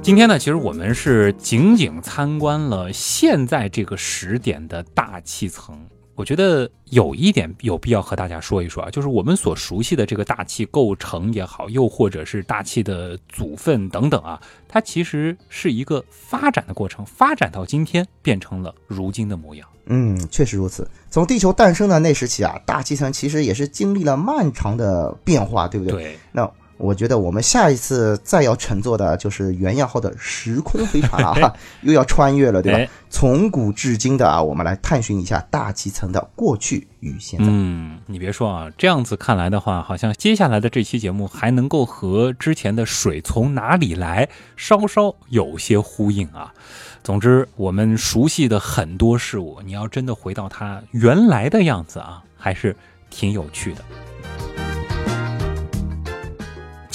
[0.07, 5.77] 今天呢，其实我们是仅仅参观了现在这个时点的大气层。
[6.15, 19.67] 我觉得有一点有必要和大家说一说啊，就是我们所熟悉的这个大气构成也好，又或者是大气的组分等等啊，它其实是一个发展的过程，发展到今天变成了如今的模样。
[19.87, 20.89] 嗯，确实如此。
[21.11, 25.93] 从地球诞生的那时起啊，大气层其实也是经历了漫长的变化，对不对？
[26.01, 32.77] 对，那我觉得我们下一次再要乘坐的就是原样号的时空飞船了啊，又要穿越了，对吧？
[32.77, 37.45] 哎从古至今的啊，我们来探寻一下大气层的过去与现在。
[37.49, 46.53] 嗯，你别说啊，这样子看来的话，好像接下来的这期节目还能够和之前的水从哪里来稍稍有些呼应啊。
[47.01, 52.75] 总之，我们熟悉的很多事物，你要真的回到它原来的样子啊，还是
[53.09, 53.81] 挺有趣的。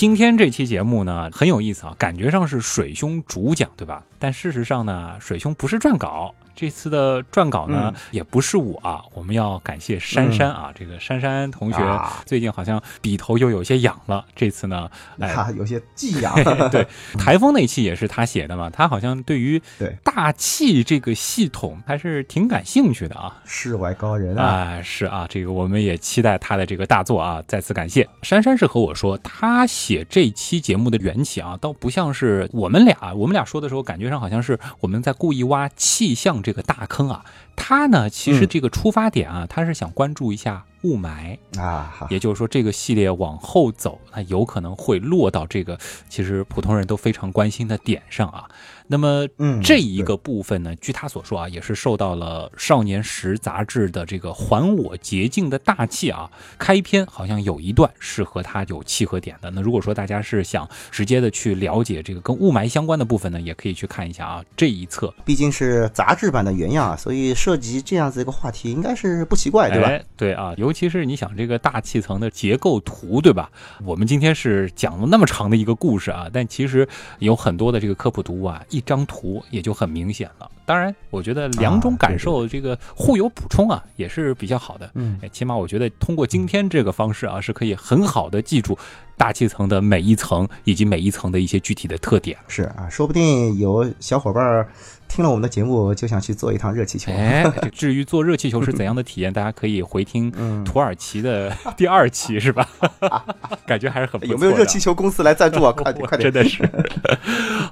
[0.03, 4.03] 今天这期节目呢很有意思啊，感觉上是水兄主讲，对吧？
[4.23, 16.33] 但事实上呢，水兄不是撰稿，这次的撰稿呢、嗯也不是我啊，我们要感谢珊珊啊，这个珊珊同学啊最近好像笔头又有些痒了，这次呢，哎，啊，有些寄 痒。
[16.71, 16.87] 对，
[17.19, 23.43] 台风那期也是他写的嘛，他好像对于对大气这个系统还是挺感兴趣的啊。
[23.45, 27.43] 世外高人啊，啊，是啊，这个我们也期待他的这个大作啊！
[27.49, 37.25] 再次感谢珊珊是和我说，他写这期节目的缘起啊，倒不像是我们俩，我们俩说的时候，感觉上好像是我们在故意挖气象这个大坑啊。
[37.57, 48.49] 他呢，其实嗯这个出发点啊，他是想关注一下雾霾，啊，好也就是说，这个系列往后走，它有可能会落到这个其实普通人都非常关心的点上啊。
[48.93, 59.51] 那么嗯这一个部分呢，据他所说啊，也是受到了《少年时》杂志的这个“还我洁净的大气”啊，开篇好像有一段是和他有契合点的。
[59.51, 69.89] 那如果说大家是想直接的去了解这个跟雾霾相关的部分呢，也可以去看一下啊这一册，毕竟是杂志版的原样啊，所以涉及这样子一个话题，应该是不奇怪，对吧？
[69.89, 73.51] 哎，对啊，尤其是你想这个大气层的结构图，对吧？
[73.85, 76.87] 我们今天是讲了那么长的一个故事啊，但其实
[77.21, 80.51] 有很多的这个科普读物啊，一张图也就很明显了。
[80.65, 84.91] 当然，我觉得两种感受这个互有补充啊，也是比较好的。
[84.95, 88.79] 嗯哎，起码我觉得通过今天这个方式啊，是可以很好的记住
[89.17, 92.39] 大气层的每一层以及每一层的一些具体的特点。
[92.47, 94.69] 是啊，说不定有小伙伴儿
[95.09, 97.13] 听了我们的节目就想去做一趟热气球。
[97.13, 102.67] 哎，至于做热气球是怎样的体验，大家可以回听 嗯土耳其的第二期，是吧？
[103.67, 105.73] 感觉还是很不错的有没有热气球公司来赞助啊？
[105.73, 106.33] 快点， 快点！
[106.33, 106.63] 真的是。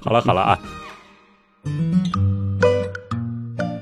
[0.01, 0.59] 好了好了啊。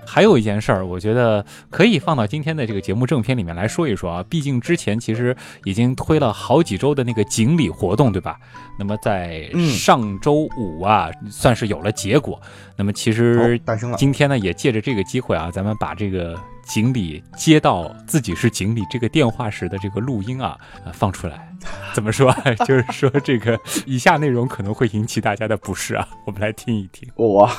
[0.05, 4.25] 还有一件事儿，我觉得可以放到今天的这个节目正片里面来说一说啊。
[4.27, 8.37] 毕竟之前其实已经推了好几周的那个锦鲤活动，对吧？
[8.77, 12.41] 那么在嗯上周五啊，算是有了结果。
[12.75, 13.97] 那么其哦实诞生了。
[13.97, 21.48] 今天呢，也借着这个机会啊，咱们把这个锦鲤接到自己是锦鲤这个电话时的这个录音啊，呃放出来。
[21.93, 22.41] 怎么说啊？
[22.65, 27.09] 就是说这个以下内容可能会引起大家的不适啊，我们来听一听。
[27.15, 27.49] 哇，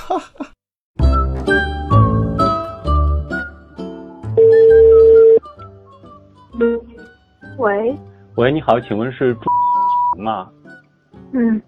[7.59, 7.97] 喂，
[8.37, 10.49] 喂，你好，请问是朱吗？
[11.33, 11.61] 嗯，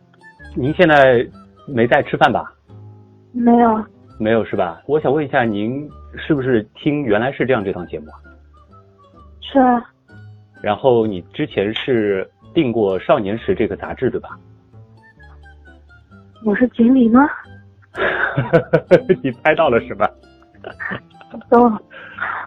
[0.54, 1.26] 您现在
[1.66, 2.52] 没在吃饭吧？
[3.32, 3.84] 没有，
[4.18, 4.82] 没有是吧？
[4.86, 8.16] 我想问一下，您是不是听《原来是这样》这档节目啊？
[9.40, 9.91] 是啊，
[10.62, 14.30] 然后你之前是订过《少年时》这个杂志对吧？
[16.44, 17.26] 我是锦鲤吗？
[19.22, 20.08] 你猜到了是吧？
[21.50, 21.82] 等会儿，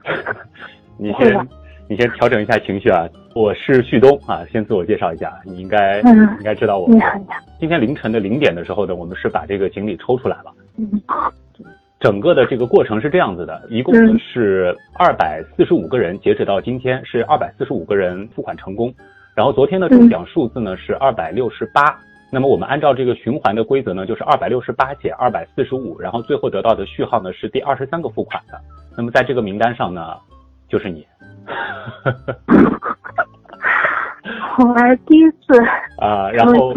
[0.97, 1.47] 你先
[1.89, 3.07] 你先调整一下情绪啊。
[3.35, 6.87] 我是旭东啊，先自我介绍一下，你应该、嗯应该知道我。
[7.59, 10.53] 今天凌晨的零点的时候呢，我们是把这个锦鲤抽出来了。
[10.77, 10.89] 嗯，
[11.99, 18.93] 整个的这个过程是这样子的，一共是二百四十五个人，截止到今天是二百四十五个人付款成功。
[19.33, 21.97] 然后昨天的中奖数字呢是二百六十八。
[22.31, 28.59] 那么我们按照这个循环的规则呢，就是二百六十八减二百四十五，然后最后得到的序号呢是第二十三个付款的。
[28.97, 30.15] 那么在这个名单上呢，
[30.67, 31.05] 就是你。
[34.57, 35.61] 我还第一次
[35.97, 36.73] 啊、然后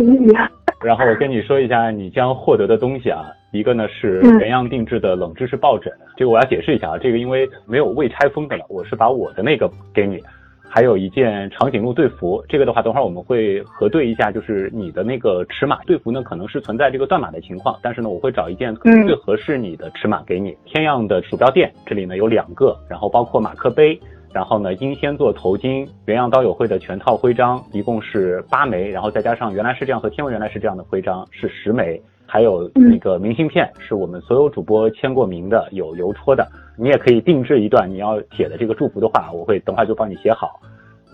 [0.85, 10.23] 然后我跟你说一下你将获得的东西啊，一个呢是嗯原样定制的冷知识抱枕，这个我要解释一下啊，这个因为没有未拆封的了，我是把我的那个给你。
[10.71, 15.83] 还有一件长颈鹿队服，这个的话，等会儿我们会核对一下，就是你的那个尺码。
[15.85, 20.55] 队服呢可能是存在这个断码的情况，但是呢，我会找一件可能最合适你的尺码给你。
[20.67, 23.99] 天样的鼠标垫，这里呢有两个，然后包括马克杯，
[24.31, 31.99] 然后呢英仙座头巾，原样刀友会的全套徽章，一共是八枚，然后再加上原来是这样和天文原来是这样的徽章是十枚，
[32.31, 36.47] 还有那个明信片，是我们所有主播签过名的，有邮戳的。
[36.77, 40.61] 你也可以定制一段你要写的这个祝福的话，我会等会儿就帮你写好，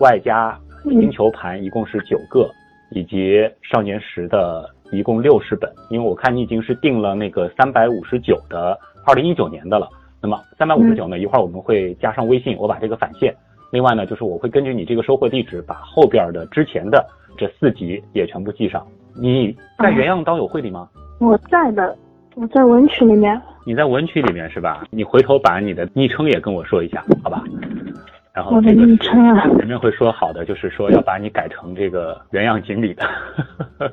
[0.01, 2.49] 外加星球盘一共是九个，
[2.91, 9.89] 以及少年时的一共六十本，因为我看你已经是定了那个三百五十九的二零一九年的了。
[10.21, 13.33] 那么三百五十九呢，一会儿我们会加上微信，我把这个返现。
[13.71, 17.03] 另外呢，就是我会根据你这个收货地址，把后边的之前的
[17.37, 18.85] 这四集也全部记上。
[19.19, 20.89] 你在原样刀友会里吗？
[21.25, 21.97] 我在的，
[22.35, 23.41] 我在文曲里面。
[23.65, 24.83] 你在文曲里面是吧？
[24.91, 27.43] 你回头把你的昵称也跟我说一下，好吧？
[28.33, 33.03] 然后我的昵称啊，前面会说好的，就是说要把你改成这个原样锦鲤的。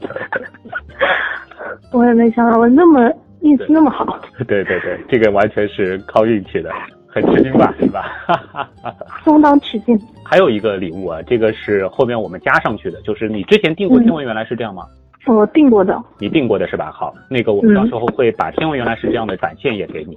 [1.93, 3.11] 我也没想到我那么
[3.41, 4.05] 运气那么好，
[4.47, 6.71] 对对对，这个完全是靠运气的，
[7.07, 8.69] 很吃惊吧，是吧？
[9.25, 9.99] 相当吃惊。
[10.25, 14.85] 还有一个礼物啊，这个是后面我们加上去的，就是你之前订过嗯天文原来是这样吗？
[15.27, 16.91] 我订过的，你订过的是吧？
[16.93, 20.17] 好，那个我们嗯到时候会把天文原来是这样的返现也给你。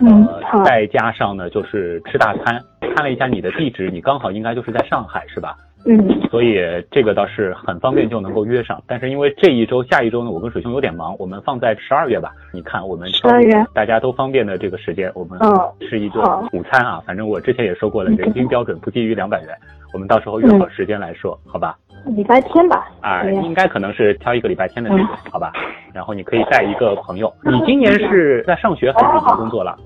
[0.00, 0.28] 嗯，
[0.64, 2.60] 再加上呢，就是吃大餐，
[2.94, 5.56] 看了一下你的地址，你刚好应该就是在上海是吧？
[5.88, 6.58] 嗯所以
[6.90, 8.82] 这个倒是很方便就能够约上。
[8.88, 12.32] 但是因为这一周、下一周呢，我跟水兄有点忙，我们放在十二月吧。
[12.52, 16.22] 你看，我们十二月大家都方便的这个时间，我们哦吃一顿
[16.52, 17.00] 午餐啊。
[17.06, 19.56] 反正我之前也说过了，嗯人均标准不低于两百元。
[19.94, 21.78] 我们到时候约好时间来说，好吧？
[22.06, 25.52] 礼拜天吧，啊，对应该可能是挑一个礼拜天的日子嗯，好吧？
[25.92, 27.32] 然后你可以带一个朋友。
[27.42, 29.76] 你今年是在上学还是已经工作了？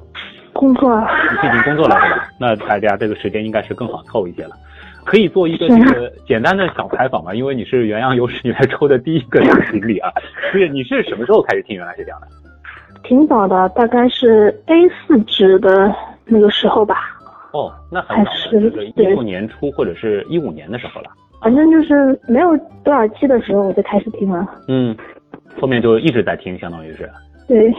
[0.52, 2.28] 工作你是已经工作了是吧？
[2.38, 4.50] 那大家这个时间应该是更好凑一些了。
[5.04, 7.34] 可以做一个这个简单的小采访吗？
[7.34, 10.10] 因为你是原样有史以来抽的第一个大经理啊。
[10.52, 12.26] 是，你是什么时候开始听原来是这样的？
[13.02, 15.94] 挺早的，大概是 A 四纸的
[16.26, 16.96] 那个时候吧，
[17.52, 21.08] 哦，那很早了，这个一对六年初或者是一五年的时候了。
[21.42, 24.96] 反正就是没有多少期的时候我就开始听了，嗯，
[25.60, 27.08] 后面就一直在听，相当于是
[27.48, 27.70] 对，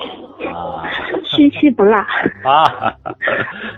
[0.51, 0.83] 啊
[1.25, 1.95] 期期不落。
[2.43, 2.93] 啊。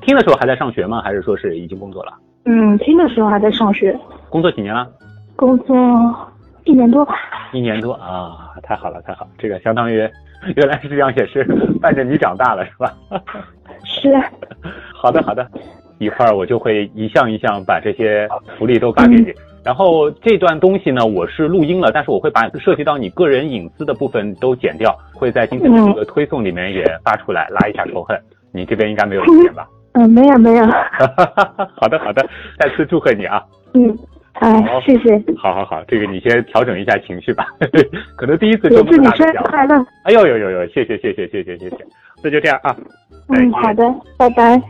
[0.02, 1.02] 听的时候还在上学吗？
[1.02, 2.14] 还是说是已经工作了？
[2.46, 3.98] 嗯，听的时候还在上学，
[4.30, 4.88] 工作几年了？
[5.36, 5.76] 工作
[6.66, 7.14] 一年多吧。
[7.52, 9.98] 一年多啊，太好了，太好了，这个相当于
[10.56, 11.44] 原来是这样，也是
[11.82, 12.94] 伴着你长大了，是吧？
[13.86, 14.14] 是，
[14.94, 15.48] 好的，好的，
[16.00, 18.28] 一会儿我就会一项一项把这些
[18.58, 19.34] 福利都发给你。
[19.64, 28.20] 然后这段东西呢，我是录音了，但是我会把涉及到你个人隐私的部分都剪掉，会在今天的这个推送里面也发出来，拉一下仇恨。
[28.52, 29.68] 你这边应该没有意见吧？
[29.94, 30.66] 嗯，没有没有，
[31.80, 32.28] 好的，好的，
[32.60, 33.42] 再次祝贺你啊！
[33.74, 33.96] 嗯，
[34.34, 37.48] 哎，谢谢，好好好，这个你先调整一下情绪吧，
[38.18, 39.38] 可能第一次也这么祝你生日。
[39.46, 39.76] 快乐。
[40.04, 41.78] 哎呦呦呦呦，谢谢谢谢谢谢谢谢，
[42.24, 42.76] 那就这样啊。
[43.30, 43.84] 再嗯，好的，
[44.18, 44.62] 拜拜。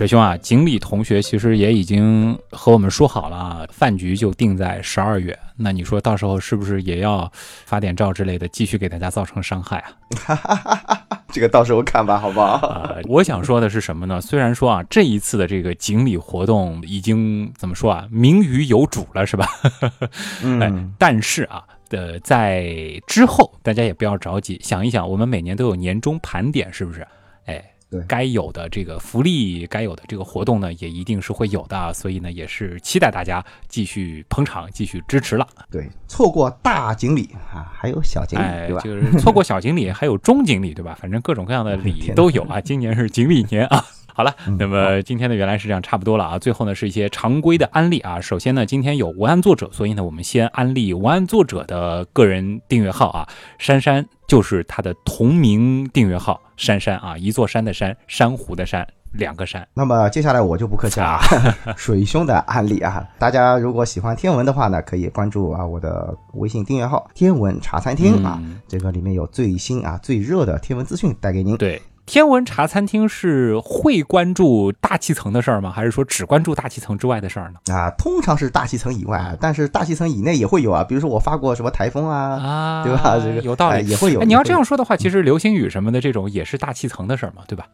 [0.00, 5.38] 水兄啊，锦鲤同学其实也已经和我们说好了啊，饭局就定在十二月。
[5.56, 7.30] 那你说到时候是不是也要
[7.66, 9.84] 发点照之类的，继续给大家造成伤害
[10.26, 11.04] 啊？
[11.30, 12.46] 这个到时候看吧，好不好？
[12.66, 14.22] 啊、我想说的是什么呢？
[14.22, 19.46] 虽然说啊，这一次的这个锦鲤活动已经怎么说啊，名誉有主了，是吧？
[20.00, 20.08] 哎
[20.42, 22.74] 嗯，，但是啊，呃，在
[23.06, 27.06] 之后大家也不要着急，想一想，我们每年都有年终盘点，是不是？
[27.44, 31.92] 哎对，该有的这个福利，该有的这个活动呢，也一定是会有的啊。
[31.92, 35.46] 所以呢，也是期待大家继续捧场，继续支持了。
[35.70, 38.82] 对，错过大锦鲤啊，还有小锦鲤，哎对，吧？
[38.82, 40.96] 就是错过小锦鲤，还有中锦鲤，对吧？
[41.00, 42.60] 反正各种各样的 礼都有啊。
[42.60, 43.84] 今年是锦鲤年啊。
[44.20, 46.38] 好了，嗯那么今天的原来是这样，差不多了啊。
[46.38, 48.20] 最后呢，是一些常规的安利啊。
[48.20, 53.26] 首先呢，今天有文案作者，所以呢，我们先安利文案作者的个人订阅号啊。
[53.58, 59.66] 珊珊就是他的同名订阅号，珊珊啊，一座山的山，珊瑚的珊，两个山。
[59.72, 61.20] 那么接下来我就不客气了，啊，
[61.74, 71.56] 水兄的案例啊，大家如果喜欢天文的话呢，可以关注啊我的微信订阅号“天文茶餐厅”啊，嗯这个里面有最新啊最热的天文资讯带给您。
[71.56, 71.80] 对。
[72.10, 75.70] 天文茶餐厅是会关注大气层的事儿吗？
[75.70, 77.72] 还是说只关注大气层之外的事儿呢？
[77.72, 80.82] 啊，通常是大气层以外啊，但是大气层以内也会有啊。
[80.82, 83.16] 比如说我发过什么台风啊，啊，对吧？
[83.22, 83.76] 这个有道理。
[83.76, 84.22] 哎也会有。
[84.22, 87.64] 哎，你要这样说的话，其实流星雨什么的这种也是大气层的事儿嘛，对吧？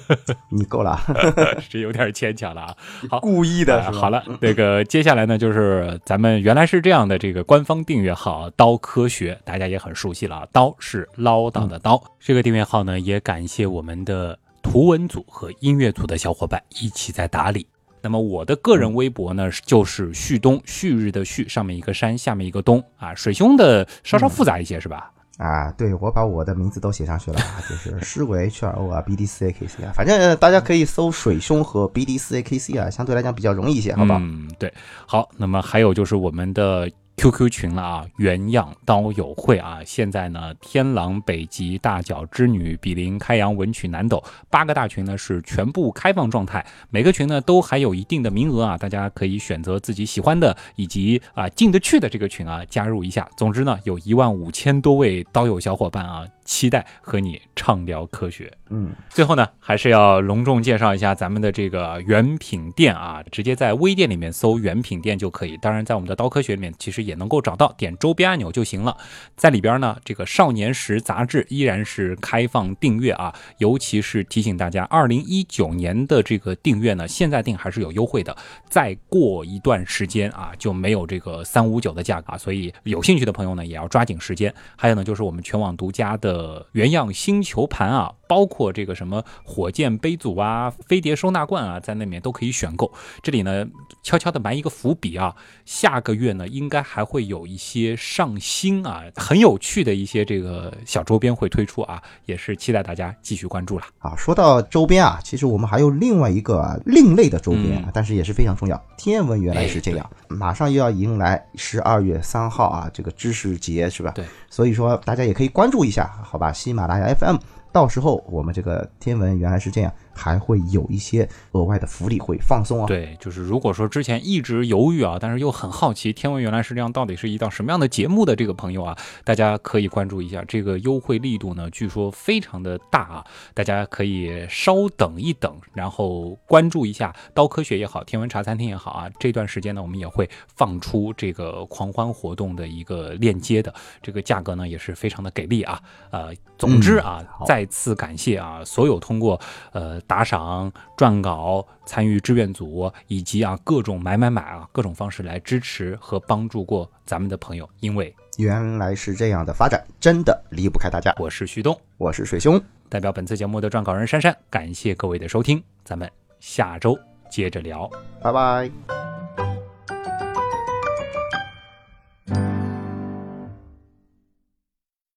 [0.52, 1.00] 你够了，
[1.70, 2.74] 这有点牵强了啊。
[3.08, 10.46] 好，故意的好了，那个接下来呢，就是咱们原来是这样的这个官方订阅号“刀科学”，大家也很熟悉了啊。
[10.52, 17.66] 刀是唠叨的刀，这个订阅号呢，也感谢我们的图文组和音乐组的小伙伴一起在打理。
[18.00, 23.14] 那么我的个人微博呢，就是旭东，旭日的旭，上面一个山，下面一个东啊。
[23.14, 25.12] 水兄的稍稍复杂一些、是吧？
[25.38, 32.42] 啊，对我把我的名字都写上去了啊， 就是诗为 H 2 O 啊，B D 4 A K C 啊，反正大家可以搜水兄和 B D 4 A
[32.42, 34.18] K C 啊，相对来讲比较容易一些，好不好？
[34.20, 34.72] 嗯，对，
[35.06, 53.28] 好，那么还有就是我们的 QQ 群了啊，原样刀友会啊，现在呢，天狼、北极、大角、织女、比邻、开阳、文曲、南斗八个大群呢是全部开放状态，每个群呢都还有一定的名额啊，大家可以选择自己喜欢的以及啊进得去的这个群啊加入一下。
[53.36, 58.50] 总之呢，有一万五千多位刀友小伙伴啊，期待和你畅聊科学。
[58.70, 65.58] 嗯，最后呢，还是要隆重介绍一下咱们的这个原品店啊，直接在微店里面搜“原品店”就可以。
[65.58, 68.96] 当然，在我们的刀科学里面，其实也能够找到，点周边按钮就行了。
[69.36, 78.34] 在里边呢，这个《少年时》杂志依然是开放订阅啊，尤其是提醒大家，二零一九年的这个订阅呢，现在订还是有优惠的，
[78.68, 84.54] 再过一段时间啊，就没有这个三五九的价格啊，所以有兴趣的朋友呢，也要抓紧时间。
[84.76, 92.92] 还有呢，就是我们全网独家的呃原样星球盘啊，包括这个什么火箭杯组啊、飞碟收纳罐啊，在那里面都可以选购。
[93.22, 93.66] 这里呢，
[94.02, 103.86] 悄悄的埋一个伏笔啊，下个月呢，应该还会有一些上新啊，很有趣的一些这个小周边会推出啊，也是期待大家继续关注了。
[103.98, 108.78] 啊，说到周边啊，其实我们还有另外一个、啊、另类的周边、啊嗯，但是也是非常重要。
[108.98, 114.12] 天文原来是这样，马上又要迎来十二月三号啊，这个知识节是吧？
[114.14, 116.52] 对，所以说大家也可以关注一下，好吧？
[116.52, 117.36] 喜马拉雅 FM，
[117.72, 122.86] 到时候我们这个天文原来是这样，还会有一些额外的福利会放松啊。
[122.86, 149.40] 对，就是如果说之前一直犹豫啊，但是又很好奇天文原来是这样，到底是一档什么样的节目的这个朋友啊，大家可以关注一下这个优惠力度呢，据说非常的大啊，大家可以稍等一等，然后关注一下刀科学也好，天文茶餐厅也好啊，这段时间呢，我们也会放出这个狂欢活动的一个链接的，这个价格呢也是非常的给力啊，呃，总之啊，再次感谢啊所有通过
[149.72, 161.14] 呃打赏、撰稿、参与志愿组以及啊各种买买买啊各种方式来支持和帮助过咱们的朋友，因为原来是这样的发展，真的离不开大家。
[161.18, 166.98] 我是徐东，我是水兄，代表本次节目的撰稿人珊珊，感谢各位的收听，咱们下周
[167.30, 167.88] 接着聊。
[168.22, 169.47] 拜拜。